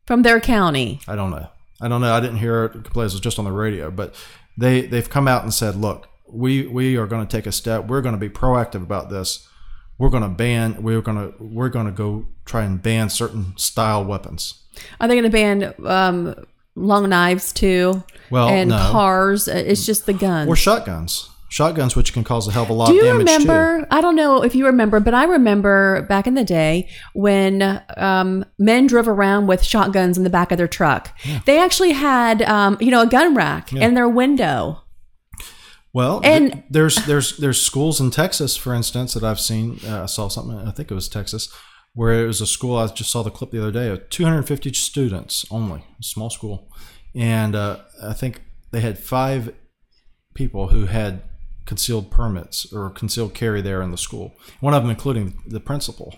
from 0.06 0.22
their 0.24 0.40
county? 0.40 1.00
I 1.08 1.16
don't 1.16 1.32
know. 1.32 1.48
I 1.82 1.88
don't 1.88 2.02
know. 2.02 2.14
I 2.14 2.20
didn't 2.20 2.38
hear 2.38 2.66
it 2.66 2.76
it 2.76 2.96
was 2.96 3.20
just 3.20 3.40
on 3.40 3.46
the 3.46 3.52
radio, 3.52 3.92
but 3.92 4.16
they 4.58 4.82
they've 4.82 5.10
come 5.10 5.28
out 5.28 5.44
and 5.44 5.54
said, 5.54 5.76
look, 5.76 6.08
we 6.28 6.68
we 6.68 6.98
are 6.98 7.08
going 7.08 7.26
to 7.26 7.32
take 7.32 7.46
a 7.46 7.52
step. 7.52 7.88
We're 7.88 8.02
going 8.02 8.16
to 8.16 8.20
be 8.20 8.30
proactive 8.30 8.84
about 8.84 9.10
this. 9.10 9.48
We're 9.98 10.10
going 10.10 10.24
to 10.24 10.30
ban. 10.30 10.82
We're 10.84 11.02
going 11.02 11.18
to 11.18 11.44
we're 11.44 11.70
going 11.70 11.86
to 11.86 11.92
go 11.92 12.28
try 12.46 12.64
and 12.64 12.82
ban 12.82 13.10
certain 13.10 13.56
style 13.58 14.04
weapons. 14.04 14.64
Are 15.00 15.08
they 15.08 15.16
going 15.16 15.24
to 15.24 15.30
ban 15.30 15.74
um, 15.86 16.36
long 16.76 17.10
knives 17.10 17.52
too? 17.52 18.04
Well, 18.30 18.50
and 18.50 18.70
no. 18.70 18.78
cars. 18.92 19.48
It's 19.48 19.86
just 19.86 20.06
the 20.06 20.14
guns. 20.14 20.50
Or 20.50 20.56
shotguns. 20.56 21.30
Shotguns, 21.50 21.96
which 21.96 22.12
can 22.12 22.24
cause 22.26 22.46
a 22.48 22.52
hell 22.52 22.64
of 22.64 22.70
a 22.70 22.74
lot 22.74 22.88
Do 22.88 22.92
of 22.92 22.98
you 22.98 23.04
damage 23.04 23.28
too. 23.28 23.34
remember? 23.50 23.88
I 23.90 24.02
don't 24.02 24.16
know 24.18 24.44
if 24.44 24.54
you 24.54 24.66
remember, 24.66 25.00
but 25.00 25.14
I 25.14 25.24
remember 25.24 26.02
back 26.10 26.28
in 26.28 26.34
the 26.34 26.44
day 26.44 26.90
when 27.14 27.82
um, 27.96 28.44
men 28.60 28.86
drove 28.88 29.08
around 29.08 29.48
with 29.48 29.64
shotguns 29.64 30.18
in 30.18 30.26
the 30.26 30.30
back 30.30 30.52
of 30.52 30.58
their 30.58 30.68
truck. 30.68 31.18
They 31.46 31.58
actually 31.60 31.94
had, 31.94 32.42
um, 32.42 32.78
you 32.82 32.92
know, 32.92 33.02
a 33.02 33.08
gun 33.08 33.34
rack 33.34 33.72
in 33.72 33.94
their 33.94 34.10
window. 34.10 34.82
Well, 35.94 36.20
And- 36.24 36.52
th- 36.52 36.64
there's 36.70 36.96
there's 37.06 37.38
there's 37.38 37.62
schools 37.62 38.00
in 38.02 38.12
Texas, 38.12 38.56
for 38.58 38.74
instance, 38.74 39.14
that 39.14 39.24
I've 39.24 39.40
seen. 39.40 39.80
Uh, 39.88 40.04
I 40.04 40.06
saw 40.06 40.28
something. 40.28 40.58
I 40.68 40.72
think 40.72 40.92
it 40.92 40.94
was 40.96 41.08
Texas, 41.10 41.50
where 41.94 42.24
it 42.24 42.28
was 42.28 42.42
a 42.42 42.46
school. 42.46 42.76
I 42.78 42.88
just 42.88 43.10
saw 43.10 43.24
the 43.24 43.32
clip 43.32 43.52
the 43.52 43.60
other 43.60 43.72
day 43.72 43.88
of 43.88 44.10
250 44.10 44.74
students 44.74 45.46
only, 45.50 45.86
a 46.00 46.04
small 46.04 46.30
school, 46.30 46.70
and 47.16 47.56
uh, 47.56 47.78
I 48.04 48.14
think 48.14 48.42
they 48.72 48.82
had 48.82 49.00
five 49.00 49.54
people 50.36 50.68
who 50.68 50.86
had 50.86 51.22
concealed 51.68 52.10
permits 52.10 52.74
or 52.74 52.90
concealed 52.90 53.36
carry 53.36 53.62
there 53.62 53.84
in 53.84 53.92
the 53.92 53.98
school. 53.98 54.34
One 54.60 54.74
of 54.74 54.82
them, 54.82 54.90
including 54.90 55.40
the 55.46 55.60
principal. 55.60 56.16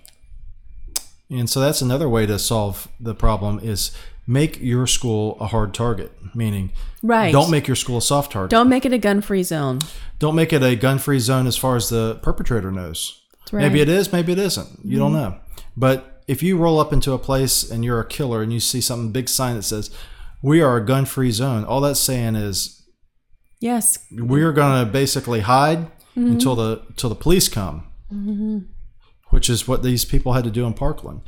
And 1.30 1.50
so 1.50 1.60
that's 1.60 1.82
another 1.82 2.08
way 2.08 2.26
to 2.26 2.40
solve 2.40 2.88
the 3.00 3.14
problem: 3.14 3.60
is 3.60 3.92
make 4.26 4.60
your 4.62 4.88
school 4.88 5.38
a 5.42 5.48
hard 5.48 5.74
target, 5.74 6.12
meaning 6.34 6.72
Right. 7.04 7.32
don't 7.32 7.52
make 7.52 7.68
your 7.68 7.76
school 7.76 7.98
a 7.98 8.02
soft 8.02 8.32
target. 8.32 8.52
Don't 8.52 8.70
make 8.70 8.86
it 8.86 8.94
a 8.94 8.98
gun 8.98 9.22
free 9.22 9.44
zone. 9.44 9.80
Don't 10.20 10.36
make 10.36 10.54
it 10.54 10.64
a 10.64 10.76
gun-free 10.76 11.20
zone 11.20 11.48
as 11.48 11.58
far 11.58 11.76
as 11.76 11.90
the 11.90 12.20
perpetrator 12.22 12.72
knows. 12.72 13.22
Right. 13.52 13.62
Mm-hmm. 13.62 13.68
Maybe 13.68 13.82
it 13.82 13.90
is, 13.90 14.12
maybe 14.14 14.32
it 14.34 14.40
isn't. 14.40 14.70
You 14.84 14.98
don't 15.00 15.14
know. 15.14 15.38
But 15.78 16.24
if 16.28 16.44
you 16.44 16.58
roll 16.58 16.80
up 16.80 16.94
into 16.94 17.14
a 17.14 17.18
place 17.18 17.70
and 17.70 17.84
you're 17.84 18.00
a 18.00 18.06
killer 18.08 18.44
and 18.44 18.52
you 18.54 18.60
see 18.60 18.82
something 18.82 19.12
big 19.12 19.30
sign 19.30 19.56
that 19.56 19.64
says, 19.64 19.90
"We 20.42 20.62
are 20.62 20.78
a 20.78 20.86
gun-free 20.86 21.32
zone," 21.32 21.64
all 21.64 21.82
that's 21.82 22.00
saying 22.00 22.36
is 22.36 22.79
Yes. 23.60 24.00
we're 24.12 24.54
going 24.54 24.86
to 24.86 24.92
basically 24.92 25.42
hide 25.42 25.88
Mm-hmm. 26.18 26.32
until 26.32 26.56
the 26.56 26.82
until 26.90 27.10
the 27.10 27.16
police 27.16 27.48
come, 27.48 27.84
which 29.30 29.50
is 29.50 29.68
what 29.68 29.84
these 29.84 30.06
people 30.06 30.34
had 30.34 30.44
to 30.44 30.50
do 30.52 30.66
in 30.66 30.74
Parkland. 30.74 31.22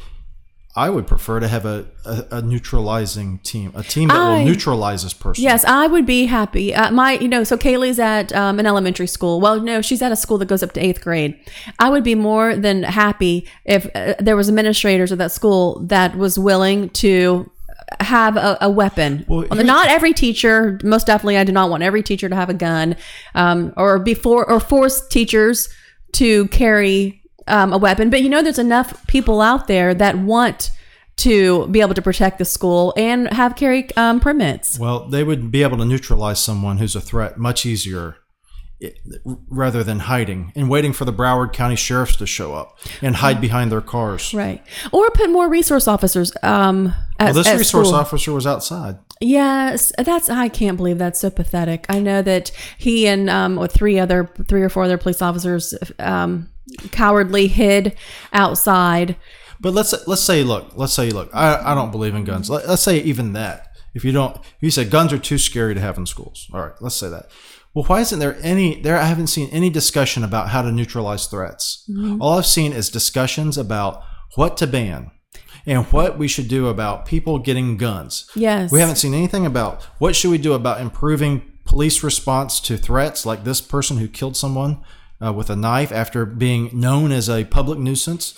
I 0.75 0.89
would 0.89 1.05
prefer 1.05 1.39
to 1.41 1.47
have 1.49 1.65
a, 1.65 1.85
a, 2.05 2.25
a 2.31 2.41
neutralizing 2.41 3.39
team, 3.39 3.71
a 3.75 3.83
team 3.83 4.07
that 4.07 4.17
I- 4.17 4.29
will 4.39 4.45
neutralize 4.45 5.03
this 5.03 5.13
person. 5.13 5.43
Yes, 5.43 5.63
I 5.65 5.87
would 5.87 6.05
be 6.05 6.25
happy. 6.25 6.73
Uh, 6.73 6.91
my, 6.91 7.13
you 7.19 7.27
know, 7.27 7.43
so 7.43 7.57
Kaylee's 7.57 7.99
at 7.99 8.33
um, 8.33 8.57
an 8.57 8.65
elementary 8.65 9.07
school. 9.07 9.39
Well, 9.41 9.59
no, 9.59 9.81
she's 9.81 10.01
at 10.01 10.11
a 10.13 10.15
school 10.15 10.37
that 10.39 10.45
goes 10.47 10.63
up 10.63 10.71
to 10.73 10.79
eighth 10.83 11.01
grade. 11.01 11.37
I 11.79 11.89
would 11.89 12.03
be 12.03 12.15
more 12.15 12.55
than 12.55 12.83
happy 12.83 13.47
if 13.65 13.85
uh, 13.95 14.15
there 14.19 14.35
was 14.37 14.47
administrators 14.49 15.11
at 15.11 15.17
that 15.19 15.31
school 15.33 15.79
that 15.87 16.17
was 16.17 16.39
willing 16.39 16.89
to 16.91 17.51
have 17.99 18.37
a, 18.37 18.57
a 18.61 18.69
weapon. 18.69 19.25
Well, 19.27 19.47
not 19.51 19.89
every 19.89 20.13
teacher. 20.13 20.79
Most 20.83 21.07
definitely, 21.07 21.37
I 21.37 21.43
do 21.43 21.51
not 21.51 21.69
want 21.69 21.83
every 21.83 22.03
teacher 22.03 22.29
to 22.29 22.35
have 22.35 22.49
a 22.49 22.53
gun, 22.53 22.95
um, 23.35 23.73
or 23.77 23.99
before 23.99 24.49
or 24.49 24.59
force 24.59 25.07
teachers 25.07 25.69
to 26.13 26.47
carry 26.47 27.21
um, 27.47 27.73
a 27.73 27.77
weapon. 27.77 28.09
But 28.09 28.21
you 28.21 28.29
know, 28.29 28.41
there's 28.41 28.59
enough 28.59 29.05
people 29.07 29.41
out 29.41 29.67
there 29.67 29.93
that 29.93 30.17
want 30.17 30.71
to 31.17 31.67
be 31.67 31.81
able 31.81 31.93
to 31.93 32.01
protect 32.01 32.39
the 32.39 32.45
school 32.45 32.93
and 32.97 33.31
have 33.33 33.55
carry 33.55 33.93
um, 33.95 34.19
permits. 34.19 34.79
Well, 34.79 35.07
they 35.07 35.23
would 35.23 35.51
be 35.51 35.61
able 35.61 35.77
to 35.77 35.85
neutralize 35.85 36.41
someone 36.41 36.77
who's 36.77 36.95
a 36.95 37.01
threat 37.01 37.37
much 37.37 37.65
easier 37.65 38.17
rather 39.49 39.83
than 39.83 39.99
hiding 39.99 40.51
and 40.55 40.69
waiting 40.69 40.93
for 40.93 41.05
the 41.05 41.13
Broward 41.13 41.53
County 41.53 41.75
sheriffs 41.75 42.15
to 42.17 42.25
show 42.25 42.53
up 42.53 42.77
and 43.01 43.15
hide 43.17 43.39
behind 43.39 43.71
their 43.71 43.81
cars. 43.81 44.33
Right. 44.33 44.63
Or 44.91 45.09
put 45.11 45.29
more 45.29 45.49
resource 45.49 45.87
officers 45.87 46.31
um 46.43 46.93
at, 47.19 47.25
Well, 47.25 47.43
this 47.43 47.53
resource 47.53 47.89
school. 47.89 47.99
officer 47.99 48.31
was 48.31 48.47
outside. 48.47 48.97
Yes, 49.19 49.91
that's 49.97 50.29
I 50.29 50.49
can't 50.49 50.77
believe 50.77 50.97
that's 50.97 51.19
so 51.19 51.29
pathetic. 51.29 51.85
I 51.89 51.99
know 51.99 52.21
that 52.23 52.51
he 52.77 53.07
and 53.07 53.29
um 53.29 53.55
with 53.55 53.71
three 53.71 53.99
other 53.99 54.29
three 54.47 54.63
or 54.63 54.69
four 54.69 54.83
other 54.83 54.97
police 54.97 55.21
officers 55.21 55.73
um 55.99 56.49
cowardly 56.91 57.47
hid 57.47 57.95
outside. 58.33 59.15
But 59.59 59.73
let's 59.73 59.93
let's 60.07 60.23
say, 60.23 60.43
look, 60.43 60.71
let's 60.75 60.93
say, 60.93 61.11
look, 61.11 61.29
I, 61.33 61.71
I 61.71 61.75
don't 61.75 61.91
believe 61.91 62.15
in 62.15 62.23
guns. 62.23 62.49
Let, 62.49 62.67
let's 62.67 62.81
say 62.81 62.97
even 63.01 63.33
that. 63.33 63.67
If 63.93 64.05
you 64.05 64.11
don't, 64.13 64.35
if 64.37 64.57
you 64.61 64.71
say 64.71 64.85
guns 64.85 65.11
are 65.13 65.19
too 65.19 65.37
scary 65.37 65.75
to 65.75 65.81
have 65.81 65.97
in 65.97 66.05
schools. 66.05 66.47
All 66.53 66.61
right, 66.61 66.73
let's 66.79 66.95
say 66.95 67.09
that. 67.09 67.29
Well, 67.73 67.85
why 67.85 68.01
isn't 68.01 68.19
there 68.19 68.37
any? 68.41 68.81
There, 68.81 68.97
I 68.97 69.05
haven't 69.05 69.27
seen 69.27 69.49
any 69.51 69.69
discussion 69.69 70.23
about 70.23 70.49
how 70.49 70.61
to 70.61 70.71
neutralize 70.71 71.27
threats. 71.27 71.89
All 72.19 72.37
I've 72.37 72.45
seen 72.45 72.73
is 72.73 72.89
discussions 72.89 73.57
about 73.57 74.03
what 74.35 74.57
to 74.57 74.67
ban 74.67 75.11
and 75.65 75.85
what 75.87 76.17
we 76.17 76.27
should 76.27 76.47
do 76.47 76.67
about 76.67 77.05
people 77.05 77.39
getting 77.39 77.77
guns. 77.77 78.29
Yes. 78.35 78.71
We 78.71 78.79
haven't 78.79 78.95
seen 78.97 79.13
anything 79.13 79.45
about 79.45 79.83
what 79.99 80.15
should 80.15 80.31
we 80.31 80.37
do 80.37 80.53
about 80.53 80.81
improving 80.81 81.43
police 81.65 82.03
response 82.03 82.59
to 82.61 82.77
threats 82.77 83.25
like 83.25 83.43
this 83.43 83.61
person 83.61 83.97
who 83.97 84.07
killed 84.07 84.35
someone 84.35 84.83
uh, 85.23 85.31
with 85.31 85.49
a 85.49 85.55
knife 85.55 85.91
after 85.91 86.25
being 86.25 86.69
known 86.73 87.11
as 87.11 87.29
a 87.29 87.45
public 87.45 87.77
nuisance, 87.79 88.33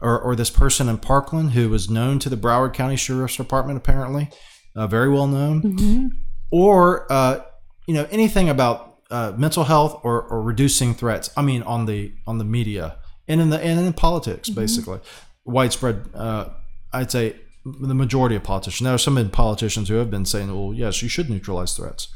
or, 0.00 0.20
or 0.20 0.34
this 0.36 0.50
person 0.50 0.88
in 0.88 0.98
Parkland 0.98 1.52
who 1.52 1.70
was 1.70 1.88
known 1.88 2.18
to 2.18 2.28
the 2.28 2.36
Broward 2.36 2.74
County 2.74 2.96
Sheriff's 2.96 3.36
Department 3.36 3.78
apparently, 3.78 4.28
uh, 4.76 4.86
very 4.86 5.08
well 5.08 5.28
known, 5.28 6.10
or 6.50 7.10
uh, 7.10 7.40
you 7.86 7.94
know 7.94 8.06
anything 8.10 8.48
about 8.48 8.98
uh, 9.10 9.32
mental 9.36 9.64
health 9.64 10.00
or, 10.02 10.22
or 10.22 10.42
reducing 10.42 10.94
threats. 10.94 11.30
I 11.36 11.42
mean 11.42 11.62
on 11.62 11.86
the 11.86 12.12
on 12.26 12.38
the 12.38 12.44
media 12.44 12.96
and 13.28 13.40
in 13.40 13.50
the 13.50 13.58
and 13.60 13.78
in 13.80 13.92
politics 13.92 14.50
basically 14.50 15.00
widespread. 15.44 16.08
Uh, 16.14 16.48
I'd 16.92 17.10
say 17.10 17.36
the 17.64 17.94
majority 17.94 18.36
of 18.36 18.42
politicians. 18.42 18.84
There 18.84 18.94
are 18.94 18.98
some 18.98 19.30
politicians 19.30 19.88
who 19.88 19.94
have 19.96 20.10
been 20.10 20.24
saying, 20.26 20.48
"Well, 20.48 20.74
yes, 20.74 21.02
you 21.02 21.08
should 21.08 21.30
neutralize 21.30 21.74
threats," 21.74 22.08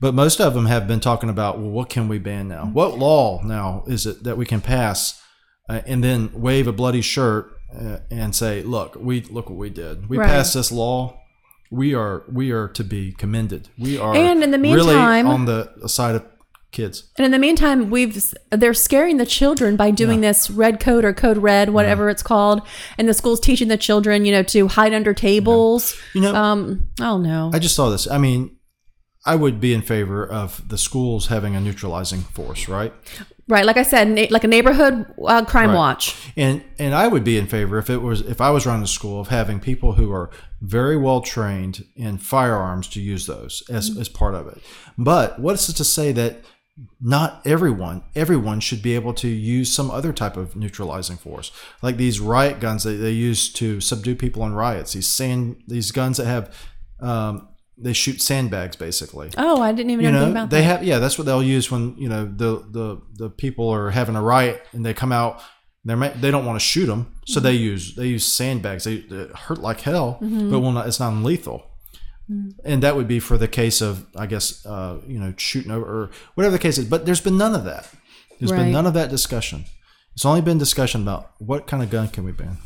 but 0.00 0.14
most 0.14 0.40
of 0.40 0.54
them 0.54 0.66
have 0.66 0.88
been 0.88 1.00
talking 1.00 1.28
about, 1.28 1.58
"Well, 1.58 1.70
what 1.70 1.90
can 1.90 2.08
we 2.08 2.18
ban 2.18 2.48
now? 2.48 2.66
What 2.66 2.98
law 2.98 3.42
now 3.42 3.84
is 3.86 4.06
it 4.06 4.24
that 4.24 4.36
we 4.36 4.46
can 4.46 4.60
pass?" 4.60 5.20
Uh, 5.68 5.82
and 5.86 6.02
then 6.02 6.30
wave 6.34 6.66
a 6.66 6.72
bloody 6.72 7.02
shirt 7.02 7.52
uh, 7.78 7.98
and 8.10 8.34
say, 8.34 8.62
"Look, 8.62 8.96
we 8.98 9.20
look 9.22 9.48
what 9.50 9.58
we 9.58 9.70
did. 9.70 10.08
We 10.08 10.16
Right. 10.18 10.28
passed 10.28 10.54
this 10.54 10.72
law. 10.72 11.19
We 11.70 11.94
are 11.94 12.24
we 12.30 12.50
are 12.50 12.68
to 12.68 12.82
be 12.84 13.12
commended. 13.12 13.68
We 13.78 13.96
are 13.98 14.14
And 14.14 14.42
in 14.42 14.50
the 14.50 14.58
really 14.58 14.86
meantime- 14.94 15.26
on 15.28 15.44
the 15.44 15.70
side 15.86 16.16
of 16.16 16.24
kids." 16.72 17.04
And 17.16 17.24
in 17.24 17.30
the 17.30 17.38
meantime, 17.38 17.90
we've 17.90 18.32
they're 18.50 18.74
scaring 18.74 19.16
the 19.18 19.26
children 19.26 19.76
by 19.76 19.90
doing 19.92 20.20
this 20.20 20.50
red 20.50 20.80
code 20.80 21.04
or 21.04 21.12
code 21.12 21.38
red, 21.38 21.70
whatever 21.70 22.08
it's 22.08 22.22
called, 22.22 22.62
and 22.98 23.08
the 23.08 23.14
school's 23.14 23.40
teaching 23.40 23.68
the 23.68 23.76
children, 23.76 24.24
you 24.24 24.32
know, 24.32 24.42
to 24.44 24.68
hide 24.68 24.92
under 24.94 25.14
tables. 25.14 25.94
You 26.14 26.22
know, 26.22 26.34
Um, 26.34 26.88
I 27.00 27.04
don't 27.04 27.22
know. 27.22 27.50
I 27.54 27.58
just 27.60 27.74
saw 27.76 27.88
this. 27.90 28.10
I 28.10 28.18
mean, 28.18 28.56
I 29.24 29.36
would 29.36 29.60
be 29.60 29.72
in 29.74 29.82
favor 29.82 30.26
of 30.26 30.68
the 30.68 30.78
schools 30.78 31.26
having 31.28 31.54
a 31.54 31.60
neutralizing 31.60 32.22
force, 32.22 32.68
right? 32.68 32.92
Right, 33.50 33.64
like 33.64 33.76
I 33.76 33.82
said, 33.82 34.08
na- 34.08 34.26
like 34.30 34.44
a 34.44 34.48
neighborhood 34.48 35.06
uh, 35.26 35.44
crime 35.44 35.70
Right. 35.70 35.76
watch. 35.76 36.14
And 36.36 36.62
and 36.78 36.94
I 36.94 37.08
would 37.08 37.24
be 37.24 37.36
in 37.36 37.46
favor 37.46 37.78
if 37.78 37.90
it 37.90 37.98
was 37.98 38.20
if 38.22 38.40
I 38.40 38.50
was 38.50 38.64
running 38.64 38.84
a 38.84 38.86
school 38.86 39.20
of 39.20 39.28
having 39.28 39.60
people 39.60 39.92
who 39.94 40.12
are 40.12 40.30
very 40.62 40.96
well 40.96 41.20
trained 41.20 41.84
in 41.96 42.18
firearms 42.18 42.86
to 42.88 43.00
use 43.00 43.26
those 43.26 43.62
as, 43.68 43.96
as 43.98 44.08
part 44.08 44.34
of 44.34 44.46
it. 44.46 44.58
But 44.96 45.40
what's 45.40 45.68
it 45.68 45.74
to 45.76 45.84
say 45.84 46.12
that 46.12 46.44
not 47.00 47.42
everyone 47.44 48.02
everyone 48.14 48.60
should 48.60 48.80
be 48.82 48.94
able 48.94 49.12
to 49.12 49.28
use 49.28 49.70
some 49.70 49.90
other 49.90 50.12
type 50.14 50.36
of 50.38 50.56
neutralizing 50.56 51.16
force 51.16 51.52
like 51.82 51.98
these 51.98 52.20
riot 52.20 52.58
guns 52.58 52.84
that 52.84 52.92
they 52.92 53.10
use 53.10 53.52
to 53.52 53.82
subdue 53.82 54.14
people 54.14 54.46
in 54.46 54.54
riots 54.54 54.94
these 54.94 55.06
sand 55.06 55.62
these 55.68 55.90
guns 55.92 56.16
that 56.16 56.26
have 56.26 56.54
um, 57.00 57.48
they 57.82 57.92
shoot 57.92 58.20
sandbags 58.22 58.76
basically 58.76 59.30
Oh, 59.36 59.60
I 59.62 59.72
didn't 59.72 59.90
even 59.90 60.04
you 60.04 60.12
know 60.12 60.24
know 60.26 60.30
about 60.32 60.50
they 60.50 60.58
that. 60.60 60.64
have 60.64 60.84
yeah 60.84 60.98
that's 60.98 61.16
what 61.18 61.24
they'll 61.26 61.42
use 61.42 61.70
when 61.70 61.96
you 61.96 62.08
know 62.08 62.24
the 62.24 62.64
the 62.70 63.00
the 63.16 63.30
people 63.30 63.68
are 63.70 63.90
having 63.90 64.16
a 64.16 64.22
riot 64.22 64.62
and 64.72 64.84
they 64.84 64.94
come 64.94 65.12
out 65.12 65.40
they 65.84 65.94
they 66.20 66.30
don't 66.30 66.44
want 66.44 66.56
to 66.60 66.64
shoot 66.72 66.86
them 66.86 67.02
so 67.26 67.40
they 67.40 67.54
Mm-hmm. 67.54 67.64
use 67.72 67.94
they 67.94 68.06
use 68.06 68.24
sandbags 68.24 68.84
they, 68.84 68.98
they 68.98 69.26
hurt 69.34 69.58
like 69.58 69.80
hell 69.80 70.18
Mm-hmm. 70.20 70.50
but 70.50 70.60
will 70.60 70.72
not 70.72 70.86
it's 70.86 71.00
non 71.00 71.22
lethal 71.24 71.64
and 72.64 72.82
that 72.84 72.94
would 72.94 73.08
be 73.08 73.18
for 73.18 73.36
the 73.36 73.48
case 73.48 73.80
of 73.80 74.06
I 74.16 74.26
guess 74.26 74.64
uh, 74.64 74.98
you 75.06 75.18
know 75.18 75.34
shooting 75.36 75.72
over 75.72 75.84
or 75.84 76.10
whatever 76.34 76.52
the 76.52 76.58
case 76.60 76.78
is 76.78 76.84
but 76.84 77.04
there's 77.06 77.20
been 77.20 77.36
none 77.38 77.54
of 77.54 77.64
that 77.64 77.88
There's 78.38 78.52
Right. 78.52 78.58
been 78.58 78.72
none 78.72 78.86
of 78.86 78.94
that 78.94 79.10
discussion 79.10 79.64
it's 80.14 80.24
only 80.24 80.40
been 80.40 80.58
discussion 80.58 81.02
about 81.02 81.32
what 81.38 81.66
kind 81.66 81.82
of 81.82 81.90
gun 81.90 82.08
can 82.08 82.24
we 82.24 82.32
ban 82.32 82.58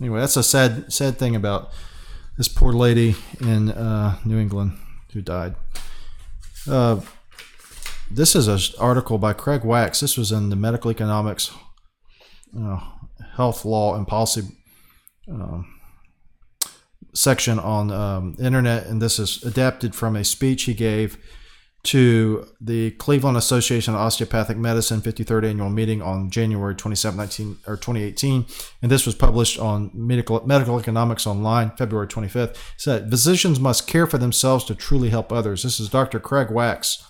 anyway 0.00 0.20
that's 0.20 0.36
a 0.38 0.42
sad 0.42 0.90
sad 0.92 1.18
thing 1.18 1.36
about 1.36 1.70
this 2.36 2.48
poor 2.48 2.72
lady 2.72 3.16
in 3.40 3.70
uh, 3.70 4.18
New 4.24 4.38
England 4.38 4.78
who 5.12 5.20
died 5.22 5.54
uh, 6.68 7.00
this 8.10 8.34
is 8.34 8.48
an 8.48 8.58
article 8.80 9.18
by 9.18 9.32
Craig 9.32 9.64
Wax. 9.64 10.00
This 10.00 10.16
was 10.16 10.32
in 10.32 10.50
the 10.50 10.56
Medical 10.56 10.90
Economics, 10.90 11.52
uh, 12.58 12.80
Health 13.36 13.64
Law 13.64 13.94
and 13.94 14.06
Policy 14.06 14.42
um, 15.30 15.80
section 17.14 17.58
on 17.58 17.90
um, 17.92 18.36
internet, 18.40 18.86
and 18.86 19.00
this 19.00 19.18
is 19.18 19.42
adapted 19.44 19.94
from 19.94 20.16
a 20.16 20.24
speech 20.24 20.64
he 20.64 20.74
gave 20.74 21.18
to 21.82 22.46
the 22.60 22.90
Cleveland 22.92 23.36
Association 23.36 23.94
of 23.94 24.00
Osteopathic 24.00 24.56
Medicine 24.56 25.00
53rd 25.00 25.50
annual 25.50 25.70
meeting 25.70 26.02
on 26.02 26.30
January 26.30 26.74
27, 26.74 27.16
19, 27.16 27.58
or 27.66 27.76
2018. 27.76 28.44
And 28.82 28.90
this 28.90 29.06
was 29.06 29.14
published 29.14 29.58
on 29.58 29.90
Medical, 29.94 30.46
Medical 30.46 30.78
Economics 30.78 31.26
Online, 31.26 31.70
February 31.76 32.06
25th. 32.06 32.50
It 32.50 32.58
said, 32.76 33.10
Physicians 33.10 33.58
must 33.58 33.86
care 33.86 34.06
for 34.06 34.18
themselves 34.18 34.64
to 34.66 34.74
truly 34.74 35.08
help 35.08 35.32
others. 35.32 35.62
This 35.62 35.80
is 35.80 35.88
Dr. 35.88 36.20
Craig 36.20 36.50
Wax. 36.50 37.02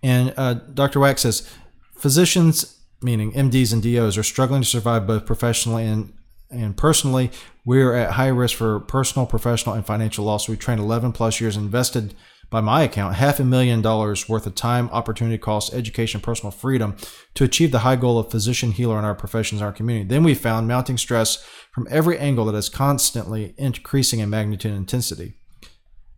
And 0.00 0.32
uh, 0.36 0.54
Dr. 0.54 1.00
Wax 1.00 1.22
says, 1.22 1.48
physicians, 1.96 2.78
meaning 3.02 3.32
MDs 3.32 3.72
and 3.72 3.82
DOs, 3.82 4.16
are 4.16 4.22
struggling 4.22 4.62
to 4.62 4.68
survive 4.68 5.06
both 5.06 5.26
professionally 5.26 5.84
and 5.84 6.12
and 6.50 6.76
personally. 6.76 7.30
We're 7.64 7.94
at 7.94 8.12
high 8.12 8.28
risk 8.28 8.56
for 8.56 8.80
personal, 8.80 9.26
professional, 9.26 9.74
and 9.74 9.84
financial 9.84 10.24
loss. 10.24 10.48
We 10.48 10.56
trained 10.56 10.80
11 10.80 11.12
plus 11.12 11.40
years, 11.40 11.56
invested 11.56 12.14
by 12.50 12.60
my 12.60 12.82
account 12.82 13.14
half 13.16 13.38
a 13.40 13.44
million 13.44 13.82
dollars 13.82 14.28
worth 14.28 14.46
of 14.46 14.54
time, 14.54 14.88
opportunity 14.90 15.38
cost, 15.38 15.74
education, 15.74 16.20
personal 16.20 16.50
freedom 16.50 16.96
to 17.34 17.44
achieve 17.44 17.72
the 17.72 17.80
high 17.80 17.96
goal 17.96 18.18
of 18.18 18.30
physician 18.30 18.72
healer 18.72 18.98
in 18.98 19.04
our 19.04 19.14
professions, 19.14 19.60
in 19.60 19.66
our 19.66 19.72
community. 19.72 20.08
Then 20.08 20.24
we 20.24 20.34
found 20.34 20.66
mounting 20.66 20.96
stress 20.96 21.44
from 21.72 21.86
every 21.90 22.18
angle 22.18 22.46
that 22.46 22.54
is 22.54 22.68
constantly 22.68 23.54
increasing 23.58 24.20
in 24.20 24.30
magnitude 24.30 24.72
and 24.72 24.80
intensity. 24.80 25.34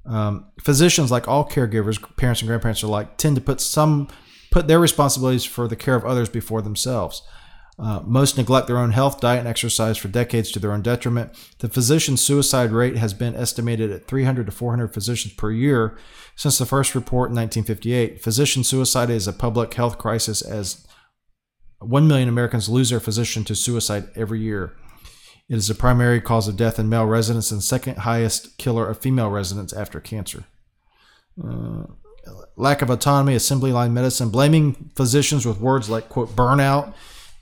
Um, 0.06 0.50
physicians, 0.62 1.10
like 1.10 1.28
all 1.28 1.48
caregivers, 1.48 2.00
parents 2.16 2.40
and 2.40 2.48
grandparents 2.48 2.82
alike, 2.82 3.16
tend 3.16 3.36
to 3.36 3.42
put 3.42 3.60
some 3.60 4.08
put 4.50 4.66
their 4.66 4.80
responsibilities 4.80 5.44
for 5.44 5.68
the 5.68 5.76
care 5.76 5.94
of 5.94 6.04
others 6.04 6.28
before 6.28 6.60
themselves. 6.60 7.22
Uh, 7.80 8.02
most 8.04 8.36
neglect 8.36 8.66
their 8.66 8.76
own 8.76 8.90
health, 8.90 9.20
diet, 9.20 9.38
and 9.38 9.48
exercise 9.48 9.96
for 9.96 10.08
decades 10.08 10.50
to 10.50 10.58
their 10.58 10.72
own 10.72 10.82
detriment. 10.82 11.32
The 11.60 11.68
physician 11.68 12.18
suicide 12.18 12.72
rate 12.72 12.96
has 12.96 13.14
been 13.14 13.34
estimated 13.34 13.90
at 13.90 14.06
300 14.06 14.44
to 14.44 14.52
400 14.52 14.92
physicians 14.92 15.32
per 15.32 15.50
year 15.50 15.96
since 16.36 16.58
the 16.58 16.66
first 16.66 16.94
report 16.94 17.30
in 17.30 17.36
1958. 17.36 18.22
Physician 18.22 18.64
suicide 18.64 19.08
is 19.08 19.26
a 19.26 19.32
public 19.32 19.72
health 19.72 19.96
crisis 19.96 20.42
as 20.42 20.86
1 21.78 22.06
million 22.06 22.28
Americans 22.28 22.68
lose 22.68 22.90
their 22.90 23.00
physician 23.00 23.44
to 23.44 23.54
suicide 23.54 24.08
every 24.14 24.40
year. 24.40 24.76
It 25.48 25.56
is 25.56 25.66
the 25.66 25.74
primary 25.74 26.20
cause 26.20 26.48
of 26.48 26.58
death 26.58 26.78
in 26.78 26.90
male 26.90 27.06
residents 27.06 27.50
and 27.50 27.64
second 27.64 27.98
highest 27.98 28.58
killer 28.58 28.90
of 28.90 28.98
female 28.98 29.30
residents 29.30 29.72
after 29.72 30.00
cancer. 30.00 30.44
Uh, 31.42 31.84
lack 32.56 32.82
of 32.82 32.90
autonomy, 32.90 33.34
assembly 33.34 33.72
line 33.72 33.94
medicine, 33.94 34.28
blaming 34.28 34.90
physicians 34.94 35.46
with 35.46 35.60
words 35.60 35.88
like, 35.88 36.10
quote, 36.10 36.36
burnout, 36.36 36.92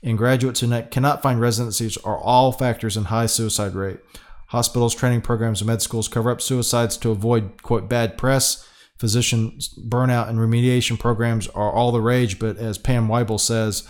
and 0.01 0.17
graduates 0.17 0.59
who 0.59 0.81
cannot 0.83 1.21
find 1.21 1.39
residencies 1.39 1.97
are 1.97 2.17
all 2.17 2.51
factors 2.51 2.95
in 2.95 3.05
high 3.05 3.25
suicide 3.25 3.75
rate. 3.75 3.99
Hospitals, 4.47 4.95
training 4.95 5.21
programs, 5.21 5.61
and 5.61 5.67
med 5.67 5.81
schools 5.81 6.07
cover 6.07 6.31
up 6.31 6.41
suicides 6.41 6.97
to 6.97 7.11
avoid, 7.11 7.61
quote, 7.61 7.89
bad 7.89 8.17
press. 8.17 8.67
Physician 8.97 9.57
burnout 9.87 10.27
and 10.27 10.39
remediation 10.39 10.99
programs 10.99 11.47
are 11.49 11.71
all 11.71 11.91
the 11.91 12.01
rage, 12.01 12.39
but 12.39 12.57
as 12.57 12.77
Pam 12.77 13.07
Wible 13.07 13.39
says, 13.39 13.87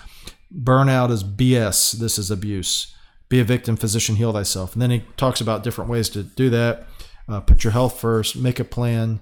burnout 0.53 1.11
is 1.11 1.23
BS. 1.23 1.93
This 1.93 2.17
is 2.17 2.29
abuse. 2.29 2.93
Be 3.29 3.39
a 3.39 3.43
victim, 3.43 3.77
physician, 3.77 4.17
heal 4.17 4.33
thyself. 4.33 4.73
And 4.73 4.81
then 4.81 4.91
he 4.91 5.03
talks 5.15 5.39
about 5.39 5.63
different 5.63 5.89
ways 5.89 6.09
to 6.09 6.23
do 6.23 6.49
that. 6.49 6.87
Uh, 7.27 7.39
put 7.39 7.63
your 7.63 7.71
health 7.73 7.99
first, 7.99 8.35
make 8.35 8.59
a 8.59 8.63
plan, 8.63 9.21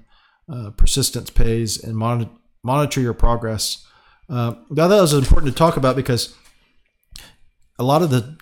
uh, 0.52 0.72
persistence 0.72 1.30
pays, 1.30 1.82
and 1.82 1.96
monitor, 1.96 2.32
monitor 2.64 3.02
your 3.02 3.14
progress. 3.14 3.86
Uh, 4.30 4.56
now, 4.70 4.88
that 4.88 5.02
was 5.02 5.14
important 5.14 5.52
to 5.52 5.58
talk 5.58 5.78
about 5.78 5.96
because 5.96 6.36
a 7.80 7.84
lot 7.84 8.02
of 8.02 8.10
the 8.10 8.38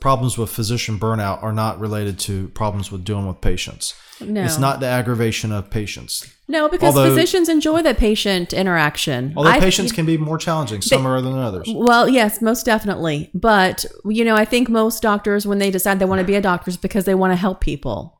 problems 0.00 0.38
with 0.38 0.50
physician 0.50 0.98
burnout 0.98 1.42
are 1.42 1.52
not 1.52 1.78
related 1.78 2.18
to 2.18 2.48
problems 2.48 2.90
with 2.90 3.04
dealing 3.04 3.26
with 3.28 3.40
patients. 3.40 3.94
No. 4.20 4.42
It's 4.42 4.58
not 4.58 4.80
the 4.80 4.86
aggravation 4.86 5.52
of 5.52 5.70
patients. 5.70 6.26
No, 6.48 6.68
because 6.68 6.96
Although- 6.96 7.10
physicians 7.10 7.48
enjoy 7.48 7.82
the 7.82 7.94
patient 7.94 8.52
interaction. 8.52 9.32
Although 9.36 9.50
I- 9.50 9.60
patients 9.60 9.92
can 9.92 10.06
be 10.06 10.16
more 10.16 10.38
challenging, 10.38 10.80
some 10.82 11.06
are 11.06 11.20
than 11.20 11.36
others. 11.38 11.68
Well, 11.72 12.08
yes, 12.08 12.40
most 12.42 12.64
definitely. 12.66 13.30
But, 13.34 13.84
you 14.04 14.24
know, 14.24 14.34
I 14.36 14.44
think 14.44 14.68
most 14.68 15.02
doctors, 15.02 15.46
when 15.46 15.58
they 15.58 15.70
decide 15.70 15.98
they 15.98 16.04
want 16.06 16.20
to 16.20 16.26
be 16.26 16.34
a 16.34 16.40
doctor, 16.40 16.70
is 16.70 16.76
because 16.76 17.04
they 17.04 17.14
want 17.14 17.32
to 17.32 17.36
help 17.36 17.60
people. 17.60 18.19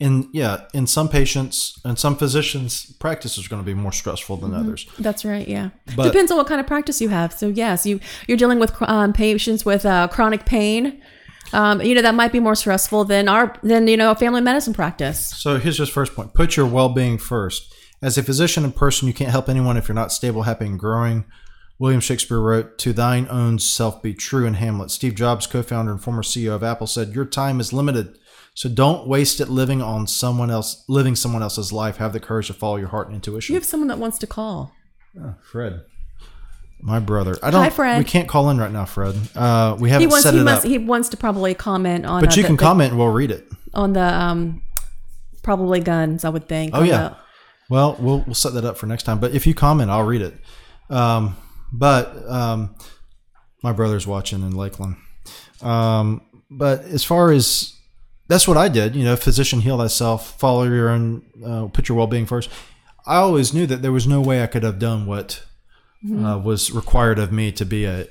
In 0.00 0.28
yeah, 0.32 0.64
in 0.74 0.86
some 0.88 1.08
patients 1.08 1.80
and 1.84 1.96
some 1.98 2.16
physicians, 2.16 2.92
practice 2.98 3.38
is 3.38 3.46
going 3.46 3.62
to 3.62 3.66
be 3.66 3.74
more 3.74 3.92
stressful 3.92 4.38
than 4.38 4.52
others. 4.52 4.86
That's 4.98 5.24
right. 5.24 5.46
Yeah. 5.46 5.70
But- 5.96 6.04
Depends 6.06 6.32
on 6.32 6.38
what 6.38 6.48
kind 6.48 6.60
of 6.60 6.66
practice 6.66 7.00
you 7.00 7.10
have. 7.10 7.32
So, 7.32 7.48
yes, 7.48 7.86
you, 7.86 8.00
you're 8.26 8.36
dealing 8.36 8.58
with 8.58 8.74
um, 8.82 9.12
patients 9.12 9.64
with 9.64 9.86
uh, 9.86 10.08
chronic 10.08 10.44
pain. 10.46 11.00
Um, 11.52 11.80
you 11.80 11.94
know, 11.94 12.02
that 12.02 12.14
might 12.16 12.32
be 12.32 12.40
more 12.40 12.56
stressful 12.56 13.04
than 13.04 13.28
our, 13.28 13.54
than, 13.62 13.86
you 13.86 13.96
know, 13.96 14.10
a 14.10 14.16
family 14.16 14.40
medicine 14.40 14.74
practice. 14.74 15.28
So 15.38 15.58
here's 15.58 15.78
his 15.78 15.88
first 15.88 16.14
point: 16.14 16.34
put 16.34 16.56
your 16.56 16.66
well-being 16.66 17.18
first. 17.18 17.72
As 18.02 18.18
a 18.18 18.22
physician 18.24 18.64
and 18.64 18.74
person, 18.74 19.06
you 19.06 19.14
can't 19.14 19.30
help 19.30 19.48
anyone 19.48 19.76
if 19.76 19.86
you're 19.88 19.94
not 19.94 20.10
stable, 20.12 20.42
happy, 20.42 20.66
and 20.66 20.78
growing. 20.78 21.24
William 21.78 22.00
Shakespeare 22.00 22.40
wrote, 22.40 22.78
"To 22.78 22.92
thine 22.92 23.28
own 23.30 23.58
self 23.60 24.02
be 24.02 24.12
true." 24.14 24.44
In 24.46 24.54
Hamlet, 24.54 24.90
Steve 24.90 25.14
Jobs, 25.14 25.46
co-founder 25.46 25.92
and 25.92 26.02
former 26.02 26.22
CEO 26.22 26.54
of 26.54 26.62
Apple, 26.64 26.86
said, 26.88 27.14
"Your 27.14 27.24
time 27.24 27.60
is 27.60 27.72
limited, 27.72 28.18
so 28.54 28.68
don't 28.68 29.06
waste 29.06 29.40
it 29.40 29.48
living 29.48 29.82
on 29.82 30.06
someone 30.06 30.50
else, 30.50 30.84
living 30.88 31.16
someone 31.16 31.42
else's 31.42 31.72
life. 31.72 31.96
Have 31.98 32.12
the 32.12 32.20
courage 32.20 32.46
to 32.46 32.54
follow 32.54 32.76
your 32.76 32.88
heart 32.88 33.06
and 33.08 33.14
intuition." 33.16 33.52
You 33.52 33.58
have 33.60 33.66
someone 33.66 33.88
that 33.88 33.98
wants 33.98 34.18
to 34.18 34.26
call. 34.26 34.72
Fred, 35.42 35.82
my 36.80 36.98
brother. 36.98 37.36
I 37.42 37.50
don't. 37.50 37.62
Hi, 37.62 37.70
Fred. 37.70 37.98
We 37.98 38.04
can't 38.04 38.28
call 38.28 38.50
in 38.50 38.58
right 38.58 38.70
now, 38.72 38.84
Fred. 38.84 39.14
Uh, 39.34 39.76
we 39.78 39.88
He 39.88 39.92
haven't 39.92 40.08
wants, 40.10 40.22
set 40.24 40.34
he 40.34 40.40
it 40.40 40.44
must, 40.44 40.64
up. 40.64 40.70
he 40.70 40.78
wants 40.78 41.08
to 41.10 41.16
probably 41.16 41.54
comment 41.54 42.04
on, 42.06 42.20
but 42.22 42.32
uh, 42.32 42.36
you 42.36 42.42
the- 42.42 42.46
can 42.48 42.56
the- 42.56 42.62
comment 42.62 42.90
and 42.90 42.98
we'll 42.98 43.12
read 43.12 43.30
it. 43.30 43.46
on 43.74 43.92
the, 43.92 44.02
um, 44.02 44.62
probably 45.42 45.80
guns, 45.80 46.24
I 46.24 46.28
would 46.30 46.48
think. 46.48 46.72
Oh 46.74 46.82
yeah. 46.82 47.08
the- 47.10 47.16
Well, 47.70 47.96
we'll 48.00 48.22
we'll 48.26 48.34
set 48.34 48.52
that 48.54 48.64
up 48.64 48.76
for 48.76 48.86
next 48.86 49.04
time. 49.04 49.18
But 49.20 49.32
if 49.32 49.46
you 49.46 49.54
comment, 49.54 49.90
I'll 49.90 50.04
read 50.04 50.22
it. 50.22 50.34
Um, 50.90 51.36
but 51.72 52.14
um, 52.28 52.74
my 53.62 53.72
brother's 53.72 54.06
watching 54.06 54.42
in 54.42 54.54
Lakeland. 54.56 54.96
Um, 55.62 56.20
but 56.50 56.80
as 56.84 57.04
far 57.04 57.30
as 57.32 57.72
that's 58.28 58.46
what 58.48 58.56
I 58.56 58.68
did, 58.68 58.94
you 58.96 59.04
know, 59.04 59.16
physician 59.16 59.60
heal 59.60 59.78
thyself, 59.78 60.38
follow 60.38 60.64
your 60.64 60.88
own, 60.88 61.22
uh, 61.44 61.66
put 61.66 61.88
your 61.88 61.98
well 61.98 62.06
being 62.06 62.26
first. 62.26 62.50
I 63.06 63.16
always 63.16 63.52
knew 63.52 63.66
that 63.66 63.82
there 63.82 63.92
was 63.92 64.06
no 64.06 64.20
way 64.20 64.42
I 64.42 64.46
could 64.46 64.62
have 64.62 64.78
done 64.78 65.06
what 65.06 65.44
uh, 66.10 66.38
was 66.38 66.70
required 66.70 67.18
of 67.18 67.32
me 67.32 67.52
to 67.52 67.64
be 67.64 67.84
a, 67.84 68.02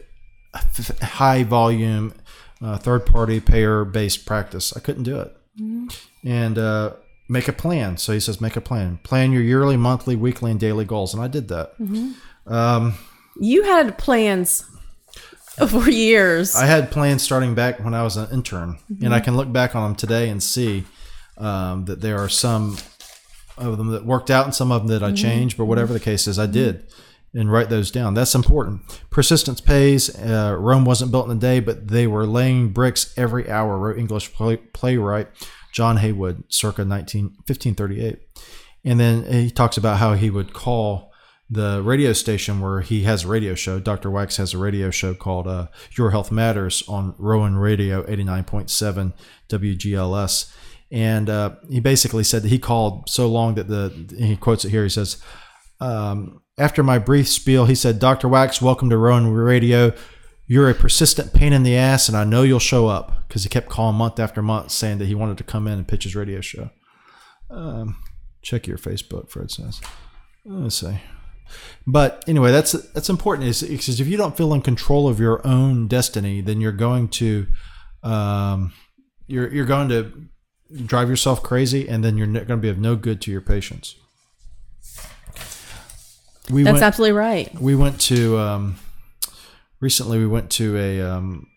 a 0.54 0.58
f- 0.58 1.00
high 1.00 1.44
volume, 1.44 2.14
uh, 2.62 2.78
third 2.78 3.06
party 3.06 3.40
payer 3.40 3.86
based 3.86 4.26
practice. 4.26 4.76
I 4.76 4.80
couldn't 4.80 5.04
do 5.04 5.20
it. 5.20 5.36
And 6.24 6.58
uh, 6.58 6.94
make 7.30 7.48
a 7.48 7.54
plan. 7.54 7.98
So 7.98 8.14
he 8.14 8.20
says, 8.20 8.40
make 8.42 8.56
a 8.56 8.62
plan. 8.62 9.00
Plan 9.04 9.32
your 9.32 9.42
yearly, 9.44 9.78
monthly, 9.78 10.16
weekly, 10.16 10.52
and 10.52 10.60
daily 10.60 10.86
goals. 10.86 11.14
And 11.14 11.22
I 11.24 11.28
did 11.28 11.48
that. 11.50 11.74
Um, 12.48 12.94
You 13.40 13.64
had 13.64 13.98
plans 13.98 14.64
for 15.68 15.90
years. 15.90 16.56
I 16.56 16.66
had 16.66 16.92
plans 16.92 17.22
starting 17.22 17.54
back 17.54 17.80
when 17.84 17.94
I 17.94 18.04
was 18.04 18.18
an 18.18 18.30
intern, 18.32 18.78
and 19.02 19.14
I 19.14 19.20
can 19.20 19.38
look 19.38 19.52
back 19.52 19.76
on 19.76 19.84
them 19.84 19.96
today 19.96 20.30
and 20.30 20.42
see 20.42 20.84
um, 21.38 21.86
that 21.86 22.02
there 22.02 22.18
are 22.20 22.30
some 22.30 22.78
of 23.58 23.78
them 23.78 23.90
that 23.90 24.06
worked 24.06 24.32
out 24.32 24.46
and 24.46 24.56
some 24.56 24.72
of 24.72 24.82
them 24.82 25.00
that 25.00 25.04
I 25.04 25.12
changed. 25.12 25.58
But 25.58 25.66
whatever 25.66 25.94
the 25.94 26.00
case 26.00 26.28
is, 26.28 26.40
I 26.40 26.48
did, 26.48 26.88
and 27.34 27.52
write 27.52 27.70
those 27.70 27.92
down. 27.92 28.16
That's 28.16 28.34
important. 28.34 28.82
Persistence 29.12 29.62
pays. 29.62 30.16
Uh, 30.20 30.56
Rome 30.60 30.86
wasn't 30.86 31.12
built 31.12 31.30
in 31.30 31.38
a 31.38 31.40
day, 31.40 31.60
but 31.60 31.88
they 31.88 32.08
were 32.08 32.26
laying 32.26 32.70
bricks 32.70 33.14
every 33.16 33.50
hour. 33.50 33.78
Wrote 33.78 34.00
English 34.00 34.34
play, 34.34 34.58
playwright 34.58 35.28
John 35.72 35.98
Heywood, 35.98 36.46
circa 36.50 36.86
19, 36.86 37.26
1538. 37.46 38.20
And 38.86 39.00
then 39.00 39.24
he 39.32 39.50
talks 39.50 39.78
about 39.78 39.98
how 39.98 40.14
he 40.14 40.30
would 40.30 40.54
call 40.54 41.13
the 41.54 41.82
radio 41.84 42.14
station 42.14 42.60
where 42.60 42.82
he 42.82 43.04
has 43.04 43.24
a 43.24 43.28
radio 43.28 43.54
show. 43.56 43.80
Dr. 43.80 44.10
Wax 44.10 44.38
has 44.38 44.54
a 44.54 44.58
radio 44.58 44.90
show 44.90 45.14
called 45.14 45.48
uh, 45.48 45.68
Your 45.98 46.12
Health 46.12 46.32
Matters 46.32 46.84
on 46.88 47.16
Rowan 47.18 47.58
Radio 47.58 48.04
89.7 48.04 49.14
WGLS. 49.50 50.54
And 50.92 51.30
uh, 51.30 51.56
he 51.70 51.80
basically 51.80 52.24
said 52.24 52.44
that 52.44 52.50
he 52.50 52.60
called 52.60 53.10
so 53.10 53.28
long 53.28 53.56
that 53.56 53.68
the, 53.68 54.16
he 54.18 54.36
quotes 54.36 54.66
it 54.66 54.70
here, 54.70 54.84
he 54.84 54.90
says, 54.90 55.22
um, 55.80 56.42
after 56.58 56.84
my 56.84 57.00
brief 57.00 57.28
spiel, 57.28 57.66
he 57.66 57.76
said, 57.76 58.00
Dr. 58.00 58.28
Wax, 58.28 58.62
welcome 58.62 58.90
to 58.90 58.98
Rowan 58.98 59.28
Radio. 59.28 59.94
You're 60.46 60.70
a 60.70 60.76
persistent 60.76 61.34
pain 61.34 61.54
in 61.54 61.64
the 61.64 61.76
ass, 61.76 62.08
and 62.08 62.18
I 62.18 62.26
know 62.26 62.44
you'll 62.44 62.60
show 62.60 62.88
up 62.88 63.28
because 63.28 63.44
he 63.44 63.50
kept 63.50 63.70
calling 63.70 63.96
month 63.96 64.20
after 64.20 64.42
month 64.42 64.72
saying 64.72 65.00
that 65.00 65.08
he 65.08 65.16
wanted 65.16 65.38
to 65.40 65.44
come 65.44 65.68
in 65.68 65.80
and 65.80 65.88
pitch 65.88 66.04
his 66.04 66.16
radio 66.16 66.42
show. 66.42 66.70
Um, 67.50 67.98
check 68.42 68.68
your 68.68 68.78
Facebook, 68.78 69.30
Fred 69.30 69.50
says. 69.50 69.82
Let's 70.46 70.76
see. 70.76 71.00
But 71.86 72.24
anyway, 72.28 72.52
that's 72.52 72.72
that's 72.72 73.10
important. 73.10 73.48
Is 73.50 73.62
because 73.62 74.00
if 74.00 74.08
you 74.08 74.18
don't 74.18 74.38
feel 74.38 74.54
in 74.54 74.62
control 74.62 75.08
of 75.08 75.20
your 75.20 75.46
own 75.46 75.88
destiny, 75.88 76.42
then 76.42 76.62
you're 76.62 76.72
going 76.72 77.10
to, 77.10 77.48
um, 78.04 78.74
you're 79.28 79.54
you're 79.54 79.66
going 79.66 79.90
to 79.90 80.30
drive 80.86 81.10
yourself 81.10 81.44
crazy, 81.44 81.88
and 81.88 82.04
then 82.04 82.18
you're 82.18 82.28
going 82.28 82.48
to 82.48 82.58
be 82.58 82.70
of 82.70 82.78
no 82.78 82.96
good 82.96 83.22
to 83.22 83.32
your 83.32 83.42
patients. 83.42 83.96
We 86.50 86.64
That's 86.64 86.74
went, 86.74 86.84
absolutely 86.84 87.18
right. 87.18 87.54
we 87.60 87.76
went 87.76 88.02
to 88.02 88.38
um, 88.38 88.76
recently. 89.80 90.20
We 90.20 90.28
went 90.28 90.50
to 90.52 90.78
a 90.78 91.02
um, 91.02 91.48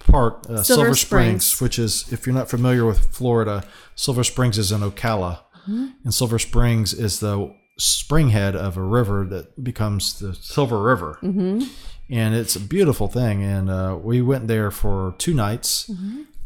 park, 0.00 0.44
uh, 0.48 0.62
Silver 0.62 0.64
Silver, 0.64 0.94
Springs, 0.94 1.46
Springs. 1.46 1.60
which 1.60 1.78
is 1.78 2.12
if 2.12 2.26
you're 2.26 2.34
not 2.34 2.50
familiar 2.50 2.84
with 2.84 3.14
Florida, 3.14 3.64
Silver 3.94 4.24
Springs 4.24 4.58
is 4.58 4.72
in 4.72 4.80
Ocala, 4.80 5.40
and 5.66 6.12
Silver 6.12 6.38
Springs 6.38 6.92
is 6.92 7.20
the 7.20 7.54
spring 7.80 8.30
head 8.30 8.54
of 8.54 8.76
a 8.76 8.82
river 8.82 9.24
that 9.26 9.62
becomes 9.62 10.18
the 10.18 10.34
Silver 10.34 10.82
River, 10.82 11.18
mm-hmm. 11.22 11.64
and 12.10 12.34
it's 12.34 12.56
a 12.56 12.60
beautiful 12.60 13.08
thing. 13.08 13.42
And 13.42 13.70
uh, 13.70 13.98
we 14.00 14.22
went 14.22 14.46
there 14.48 14.70
for 14.70 15.14
two 15.18 15.34
nights 15.34 15.90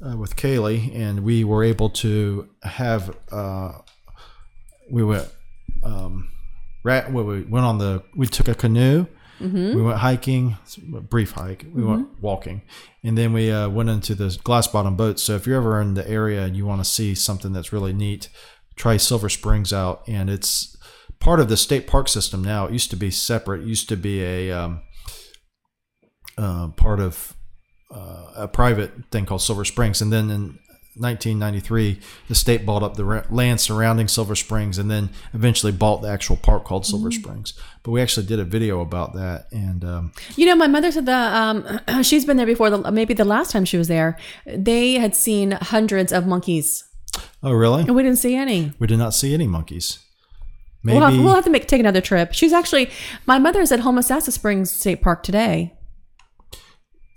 uh, 0.05 0.16
with 0.16 0.37
Kaylee, 0.37 0.94
and 0.94 1.20
we 1.25 1.44
were 1.44 1.64
able 1.64 1.90
to 1.90 2.49
have. 2.62 3.16
Uh, 3.31 3.73
we 4.90 5.05
went. 5.05 5.29
Um, 5.83 6.31
well, 6.85 7.25
we 7.25 7.42
went 7.42 7.66
on 7.66 7.79
the. 7.79 8.03
We 8.16 8.27
took 8.27 8.49
a 8.49 8.55
canoe. 8.55 9.07
We 9.75 9.83
went 9.83 9.99
hiking, 9.99 10.57
a 10.97 11.01
brief 11.01 11.33
hike. 11.33 11.66
We 11.75 11.83
went 11.85 12.23
walking, 12.23 12.62
and 13.03 13.18
then 13.18 13.33
we 13.33 13.51
uh, 13.51 13.68
went 13.68 13.90
into 13.90 14.14
the 14.14 14.38
glass 14.44 14.68
bottom 14.68 14.97
boats. 14.97 15.23
So 15.23 15.35
if 15.35 15.47
you're 15.47 15.57
ever 15.57 15.81
in 15.81 15.94
the 15.94 16.09
area 16.09 16.44
and 16.44 16.57
you 16.57 16.64
want 16.64 16.81
to 16.83 16.85
see 16.88 17.14
something 17.14 17.53
that's 17.53 17.73
really 17.73 17.92
neat, 17.92 18.29
try 18.77 18.97
Silver 18.97 19.29
Springs 19.29 19.73
out. 19.73 20.03
And 20.07 20.31
it's 20.31 20.73
part 21.24 21.40
of 21.40 21.48
the 21.48 21.56
state 21.56 21.87
park 21.87 22.06
system 22.06 22.44
now. 22.44 22.66
It 22.66 22.72
used 22.72 22.90
to 22.90 22.96
be 22.96 23.10
separate. 23.10 23.62
It 23.62 23.66
used 23.66 23.88
to 23.88 23.96
be 23.96 24.22
a 24.22 24.52
um, 24.52 24.82
uh, 26.37 26.68
part 26.68 27.00
of 27.00 27.34
uh, 27.90 28.26
a 28.37 28.48
private 28.48 28.92
thing 29.10 29.24
called 29.24 29.40
Silver 29.40 29.64
Springs, 29.64 30.02
and 30.02 30.12
then 30.12 30.30
in 30.30 30.58
1993, 30.96 31.98
the 32.28 32.34
state 32.34 32.66
bought 32.66 32.82
up 32.82 32.96
the 32.96 33.24
land 33.30 33.60
surrounding 33.60 34.06
Silver 34.06 34.37
Springs, 34.37 34.76
and 34.76 34.90
then 34.90 35.08
eventually 35.32 35.72
bought 35.72 36.02
the 36.02 36.08
actual 36.08 36.37
park 36.37 36.64
called 36.64 36.84
Silver 36.84 37.10
Springs. 37.10 37.54
But 37.82 37.92
we 37.92 38.02
actually 38.02 38.26
did 38.26 38.38
a 38.38 38.44
video 38.44 38.80
about 38.82 39.14
that, 39.14 39.46
and 39.50 39.82
um, 39.82 40.12
You 40.37 40.44
know, 40.44 40.56
my 40.56 40.66
mother 40.66 40.92
said 40.92 41.06
that 41.06 41.34
um, 41.34 42.02
she's 42.02 42.26
been 42.26 42.37
there 42.37 42.46
before. 42.46 42.68
The, 42.68 42.92
maybe 42.92 43.14
the 43.14 43.24
last 43.24 43.50
time 43.50 43.64
she 43.64 43.78
was 43.78 43.88
there, 43.88 44.18
they 44.46 44.94
had 44.94 45.16
seen 45.16 45.52
hundreds 45.52 46.12
of 46.12 46.26
monkeys, 46.26 46.84
oh, 47.42 47.52
really? 47.52 47.82
and 47.82 47.96
we 47.96 48.02
didn't 48.02 48.18
see 48.18 48.34
any. 48.34 48.72
We 48.78 48.87
did 48.87 48.98
not 48.98 49.14
see 49.14 49.32
any 49.32 49.46
monkeys. 49.46 50.00
Maybe 50.85 50.99
We'll 50.99 51.09
have, 51.11 51.18
we'll 51.18 51.35
have 51.35 51.44
to 51.44 51.51
make 51.51 51.66
take 51.66 51.81
another 51.81 52.01
trip. 52.03 52.33
She's 52.35 52.53
actually 52.53 52.90
my 53.27 53.38
mother 53.38 53.61
is 53.62 53.73
at 53.73 53.81
Homosassa 53.81 54.31
Springs 54.31 54.70
State 54.70 55.01
Park 55.03 55.23
today. 55.23 55.73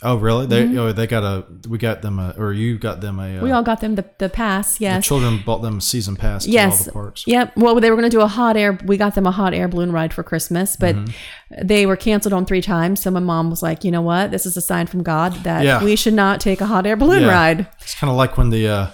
Oh, 0.04 0.16
really? 0.16 0.46
They 0.46 0.78
oh 0.78 0.92
they 0.92 1.08
got 1.08 1.24
a 1.24 1.44
we 1.68 1.80
got 1.80 2.04
them 2.04 2.20
a 2.20 2.36
or 2.38 2.54
you 2.54 2.78
got 2.78 3.02
them 3.02 3.18
a. 3.20 3.24
Uh, 3.24 3.26
Mm-hmm. 3.28 3.44
We 3.46 3.52
all 3.52 3.64
got 3.64 3.82
them 3.82 3.96
the, 3.96 4.06
the 4.20 4.30
pass. 4.30 4.78
the 4.78 4.84
Yes. 4.84 5.06
children 5.08 5.42
bought 5.44 5.64
them 5.64 5.80
a 5.80 5.82
season 5.82 6.16
pass 6.16 6.46
to 6.46 6.56
all 6.56 6.78
the 6.78 6.92
parks. 6.92 7.24
Yep. 7.26 7.58
Well, 7.58 7.80
they 7.80 7.90
were 7.90 7.96
going 7.98 8.08
to 8.10 8.16
do 8.16 8.22
a 8.22 8.28
hot 8.28 8.56
air. 8.58 8.78
We 8.86 8.96
got 8.98 9.16
them 9.16 9.26
a 9.26 9.32
hot 9.32 9.56
air 9.56 9.68
balloon 9.68 9.92
ride 9.92 10.14
for 10.14 10.22
Christmas, 10.22 10.76
but 10.76 10.96
Mm-hmm. 10.96 11.66
they 11.68 11.88
were 11.88 11.96
canceled 11.96 12.34
on 12.34 12.46
three 12.46 12.62
times. 12.62 13.02
So 13.02 13.10
my 13.10 13.20
mom 13.20 13.50
was 13.50 13.64
like, 13.64 13.84
"You 13.84 13.90
know 13.90 14.04
what? 14.04 14.30
This 14.30 14.46
is 14.46 14.56
a 14.56 14.62
sign 14.62 14.86
from 14.86 15.02
God 15.02 15.34
that 15.44 15.66
Yeah. 15.66 15.84
we 15.84 15.96
should 15.96 16.14
not 16.14 16.40
take 16.42 16.62
a 16.62 16.68
hot 16.68 16.86
air 16.86 16.96
balloon 16.96 17.24
Yeah. 17.24 17.30
ride." 17.32 17.68
It's 17.82 17.96
kind 17.96 18.12
of 18.12 18.18
like 18.18 18.38
when 18.38 18.52
the 18.52 18.68
uh, 18.68 18.88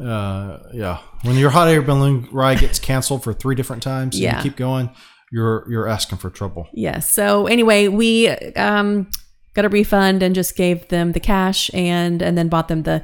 uh, 0.00 0.58
yeah 0.72 0.98
when 1.22 1.36
your 1.36 1.50
hot 1.50 1.68
air 1.68 1.82
balloon 1.82 2.28
ride 2.32 2.58
gets 2.58 2.78
canceled 2.78 3.22
for 3.22 3.32
three 3.32 3.54
different 3.54 3.82
times. 3.82 4.14
and 4.16 4.22
Yeah. 4.22 4.36
you 4.38 4.42
keep 4.42 4.56
going. 4.56 4.90
You're 5.30 5.66
you're 5.70 5.88
asking 5.88 6.18
for 6.18 6.30
trouble. 6.30 6.68
Yes. 6.74 7.12
So 7.12 7.46
anyway, 7.46 7.88
we 7.88 8.28
um, 8.28 9.08
got 9.54 9.64
a 9.64 9.68
refund 9.70 10.22
and 10.22 10.34
just 10.34 10.56
gave 10.56 10.88
them 10.88 11.12
the 11.12 11.20
cash 11.20 11.70
and 11.74 12.20
and 12.22 12.36
then 12.36 12.48
bought 12.48 12.68
them 12.68 12.82
the 12.82 13.02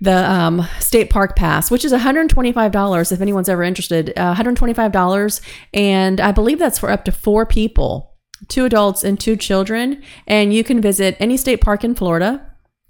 the 0.00 0.28
um, 0.30 0.66
state 0.80 1.08
park 1.08 1.36
pass, 1.36 1.70
which 1.70 1.84
is 1.84 1.92
$125 1.92 3.12
if 3.12 3.20
anyone's 3.20 3.48
ever 3.48 3.62
interested. 3.62 4.12
Uh, 4.16 4.34
$125, 4.34 5.40
and 5.72 6.20
I 6.20 6.32
believe 6.32 6.58
that's 6.58 6.78
for 6.80 6.90
up 6.90 7.04
to 7.04 7.12
four 7.12 7.46
people, 7.46 8.14
two 8.48 8.64
adults 8.64 9.04
and 9.04 9.18
two 9.18 9.36
children, 9.36 10.02
and 10.26 10.52
you 10.52 10.64
can 10.64 10.80
visit 10.80 11.16
any 11.20 11.36
state 11.36 11.60
park 11.60 11.84
in 11.84 11.94
Florida. 11.94 12.44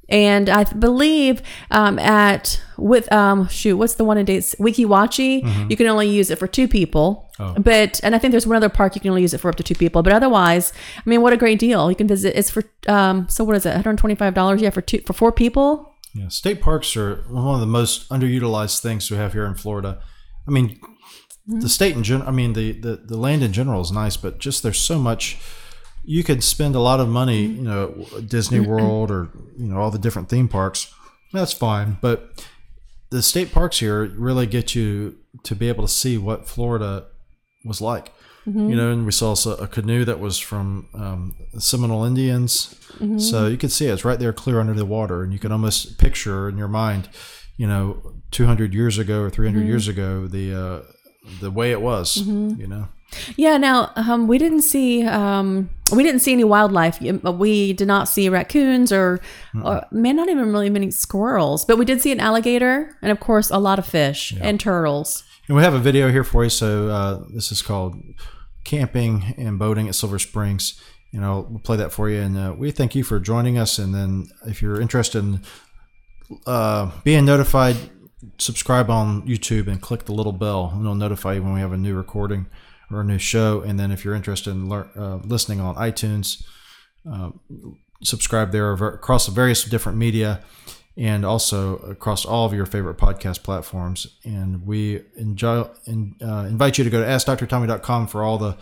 And 0.09 0.49
I 0.51 0.65
believe 0.65 1.41
um, 1.71 1.99
at 1.99 2.61
with 2.77 3.11
um 3.13 3.49
shoot, 3.49 3.77
what's 3.77 3.95
the 3.95 4.05
one 4.05 4.19
in 4.19 4.27
dates? 4.27 4.55
Weeki 4.57 4.85
Wachee, 4.87 5.71
you 5.71 5.77
can 5.77 5.87
only 5.87 6.09
use 6.09 6.31
it 6.31 6.39
for 6.39 6.47
two 6.47 6.69
people. 6.69 7.31
oh. 7.39 7.55
But 7.59 8.01
and 8.03 8.15
I 8.15 8.19
think 8.19 8.33
there's 8.33 8.47
one 8.47 8.57
other 8.57 8.69
park 8.69 8.95
you 8.95 9.01
can 9.01 9.11
only 9.11 9.23
use 9.23 9.33
it 9.35 9.39
for 9.39 9.49
up 9.49 9.55
to 9.57 9.63
two 9.63 9.75
people. 9.75 10.03
But 10.03 10.13
otherwise, 10.13 10.73
I 10.99 11.03
mean, 11.09 11.23
what 11.23 11.33
a 11.33 11.37
great 11.37 11.59
deal! 11.59 11.91
You 11.91 11.97
can 11.97 12.09
visit. 12.09 12.37
It's 12.37 12.51
for 12.51 12.65
um. 12.87 13.29
So 13.29 13.45
what 13.45 13.57
is 13.57 13.65
it? 13.65 13.71
125 13.71 14.35
dollars? 14.35 14.61
Yeah, 14.61 14.71
for 14.71 14.83
two 14.83 15.01
for 15.07 15.13
four 15.13 15.33
people. 15.33 15.95
Yeah, 16.15 16.29
state 16.29 16.61
parks 16.61 16.97
are 16.97 17.25
one 17.29 17.55
of 17.55 17.61
the 17.61 17.67
most 17.67 18.09
underutilized 18.11 18.81
things 18.81 19.11
we 19.11 19.17
have 19.17 19.33
here 19.33 19.47
in 19.47 19.55
Florida. 19.55 20.01
I 20.47 20.51
mean, 20.53 20.79
the 21.47 21.69
state 21.69 21.97
in 21.97 22.05
general, 22.05 22.29
I 22.29 22.33
mean, 22.33 22.53
the, 22.53 22.73
the, 22.73 22.97
the 22.97 23.17
land 23.17 23.43
in 23.43 23.53
general 23.53 23.81
is 23.81 23.91
nice, 23.91 24.17
but 24.17 24.39
just 24.39 24.63
there's 24.63 24.79
so 24.79 24.99
much. 24.99 25.39
You 26.05 26.23
could 26.23 26.45
spend 26.45 26.75
a 26.75 26.81
lot 26.81 27.01
of 27.01 27.09
money, 27.09 27.49
mm-hmm. 27.49 27.57
you 27.57 27.63
know, 27.63 28.21
Disney 28.27 28.59
mm-hmm. 28.59 28.71
World 28.71 29.11
or, 29.11 29.31
you 29.57 29.67
know, 29.67 29.79
all 29.79 29.91
the 29.91 29.99
different 29.99 30.29
theme 30.29 30.49
parks. 30.49 30.93
That's 31.33 31.53
fine. 31.53 31.99
But 32.01 32.47
the 33.11 33.23
state 33.23 33.53
parks 33.53 33.81
here 33.81 34.05
really 34.05 34.47
get 34.47 34.75
you 34.75 35.17
to 35.45 35.55
be 35.55 35.69
able 35.69 35.87
to 35.87 35.93
see 35.93 36.19
what 36.19 36.49
Florida 36.49 37.07
was 37.65 37.81
like. 37.81 38.13
Mm-hmm. 38.47 38.71
You 38.71 38.77
know, 38.77 38.93
and 38.93 39.07
we 39.07 39.13
saw 39.13 39.35
a 39.55 39.67
canoe 39.67 40.05
that 40.05 40.21
was 40.21 40.39
from 40.39 40.89
um, 40.93 41.35
Seminole 41.59 42.05
Indians. 42.05 42.79
So 43.19 43.47
you 43.47 43.57
could 43.57 43.73
see 43.73 43.87
it. 43.87 43.93
it's 43.93 44.05
right 44.05 44.19
there, 44.19 44.33
clear 44.33 44.61
under 44.61 44.75
the 44.75 44.85
water, 44.85 45.23
and 45.23 45.33
you 45.33 45.39
can 45.39 45.51
almost 45.51 45.99
picture 45.99 46.49
in 46.49 46.59
your 46.59 46.69
mind, 46.69 47.09
you 47.57 47.67
know, 47.67 48.15
200 48.33 48.75
years 48.75 48.99
ago 48.99 49.23
or 49.23 49.31
300 49.31 49.65
years 49.67 49.89
ago, 49.89 50.27
the 50.27 50.55
uh, 50.55 50.83
the 51.41 51.51
way 51.51 51.71
it 51.73 51.81
was. 51.81 52.17
You 52.17 52.67
know, 52.67 52.89
Yeah. 53.37 53.57
Now, 53.59 53.93
um, 53.97 54.27
we 54.27 54.39
didn't 54.39 54.63
see 54.63 55.05
um, 55.05 55.71
we 55.93 56.03
didn't 56.03 56.21
see 56.21 56.33
any 56.33 56.45
wildlife. 56.45 57.01
We 57.01 57.73
did 57.73 57.87
not 57.87 58.09
see 58.09 58.29
raccoons 58.29 58.93
or, 58.93 59.21
or 59.63 59.85
man, 59.91 60.17
not 60.17 60.29
even 60.29 60.53
really 60.53 60.71
many 60.71 60.91
squirrels. 60.91 61.65
But 61.65 61.79
we 61.79 61.85
did 61.85 62.01
see 62.01 62.13
an 62.13 62.21
alligator 62.21 62.97
and, 63.03 63.13
of 63.13 63.21
course, 63.21 63.51
a 63.51 63.59
lot 63.59 63.79
of 63.79 63.87
fish 63.87 64.35
and 64.41 64.59
turtles. 64.59 65.23
and 65.49 65.57
we 65.57 65.63
have 65.63 65.75
a 65.75 65.79
video 65.79 66.11
here 66.11 66.25
for 66.25 66.45
you. 66.45 66.51
So 66.51 66.89
uh, 66.89 67.25
this 67.33 67.53
is 67.53 67.63
called 67.63 67.97
"Camping 68.65 69.35
and 69.37 69.59
Boating 69.59 69.89
at 69.89 69.95
Silver 69.95 70.19
Springs." 70.19 70.81
You 71.13 71.21
know, 71.21 71.47
we'll 71.49 71.61
play 71.61 71.77
that 71.77 71.93
for 71.93 72.11
you, 72.11 72.21
and 72.21 72.37
uh, 72.37 72.55
we 72.59 72.73
thank 72.73 72.97
you 72.97 73.05
for 73.05 73.21
joining 73.21 73.57
us. 73.57 73.79
And 73.79 73.95
then, 73.95 74.27
if 74.47 74.61
you're 74.61 74.81
interested 74.81 75.23
in 75.23 75.43
uh, 76.45 76.91
being 77.05 77.25
notified, 77.25 77.77
subscribe 78.39 78.91
on 78.91 79.27
YouTube 79.27 79.69
and 79.69 79.81
click 79.81 80.05
the 80.05 80.13
little 80.13 80.33
bell, 80.33 80.71
and 80.73 80.83
it'll 80.83 80.95
notify 80.95 81.35
you 81.35 81.43
when 81.43 81.55
we 81.55 81.61
have 81.61 81.73
a 81.73 81.77
new 81.77 81.95
recording 81.95 82.47
or 82.91 83.01
a 83.01 83.05
new 83.05 83.19
show. 83.19 83.61
And 83.61 83.79
then, 83.79 83.91
if 83.91 84.05
you're 84.05 84.15
interested 84.15 84.51
in 84.51 84.69
lear- 84.69 84.91
uh, 84.97 85.17
listening 85.17 85.61
on 85.61 85.75
iTunes, 85.77 86.45
uh, 87.11 87.31
subscribe 88.03 88.53
there 88.53 88.73
across 88.73 89.27
the 89.27 89.33
various 89.33 89.65
different 89.65 89.99
media 89.99 90.43
and 90.97 91.25
also 91.25 91.77
across 91.79 92.25
all 92.25 92.47
of 92.47 92.53
your 92.53 92.67
favorite 92.67 92.97
podcast 92.97 93.43
platforms. 93.43 94.07
And 94.25 94.65
we 94.65 95.03
enjoy, 95.17 95.69
in, 95.87 96.15
uh, 96.23 96.47
invite 96.49 96.79
you 96.79 96.85
to 96.85 96.91
go 96.91 97.01
to 97.01 97.07
AskDrTommy.com 97.07 98.07
for 98.07 98.23
all 98.23 98.39
the 98.39 98.57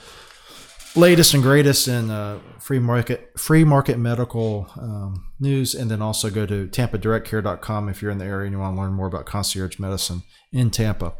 latest 0.94 1.34
and 1.34 1.42
greatest 1.42 1.88
in 1.88 2.10
uh, 2.10 2.38
free 2.58 2.78
market 2.78 3.32
free 3.38 3.64
market 3.64 3.98
medical 3.98 4.68
um, 4.76 5.32
news. 5.40 5.74
And 5.74 5.90
then 5.90 6.02
also 6.02 6.30
go 6.30 6.46
to 6.46 6.66
tampadirectcare.com 6.68 7.88
if 7.88 8.02
you're 8.02 8.10
in 8.10 8.18
the 8.18 8.24
area 8.24 8.46
and 8.46 8.52
you 8.52 8.58
want 8.58 8.76
to 8.76 8.80
learn 8.80 8.92
more 8.92 9.06
about 9.06 9.26
concierge 9.26 9.78
medicine 9.78 10.22
in 10.52 10.70
tampa. 10.70 11.14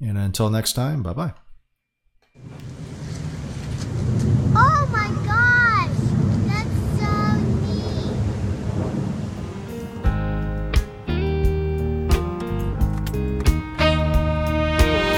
And 0.00 0.16
until 0.16 0.50
next 0.50 0.72
time 0.72 1.02
bye 1.02 1.12
bye 1.12 1.34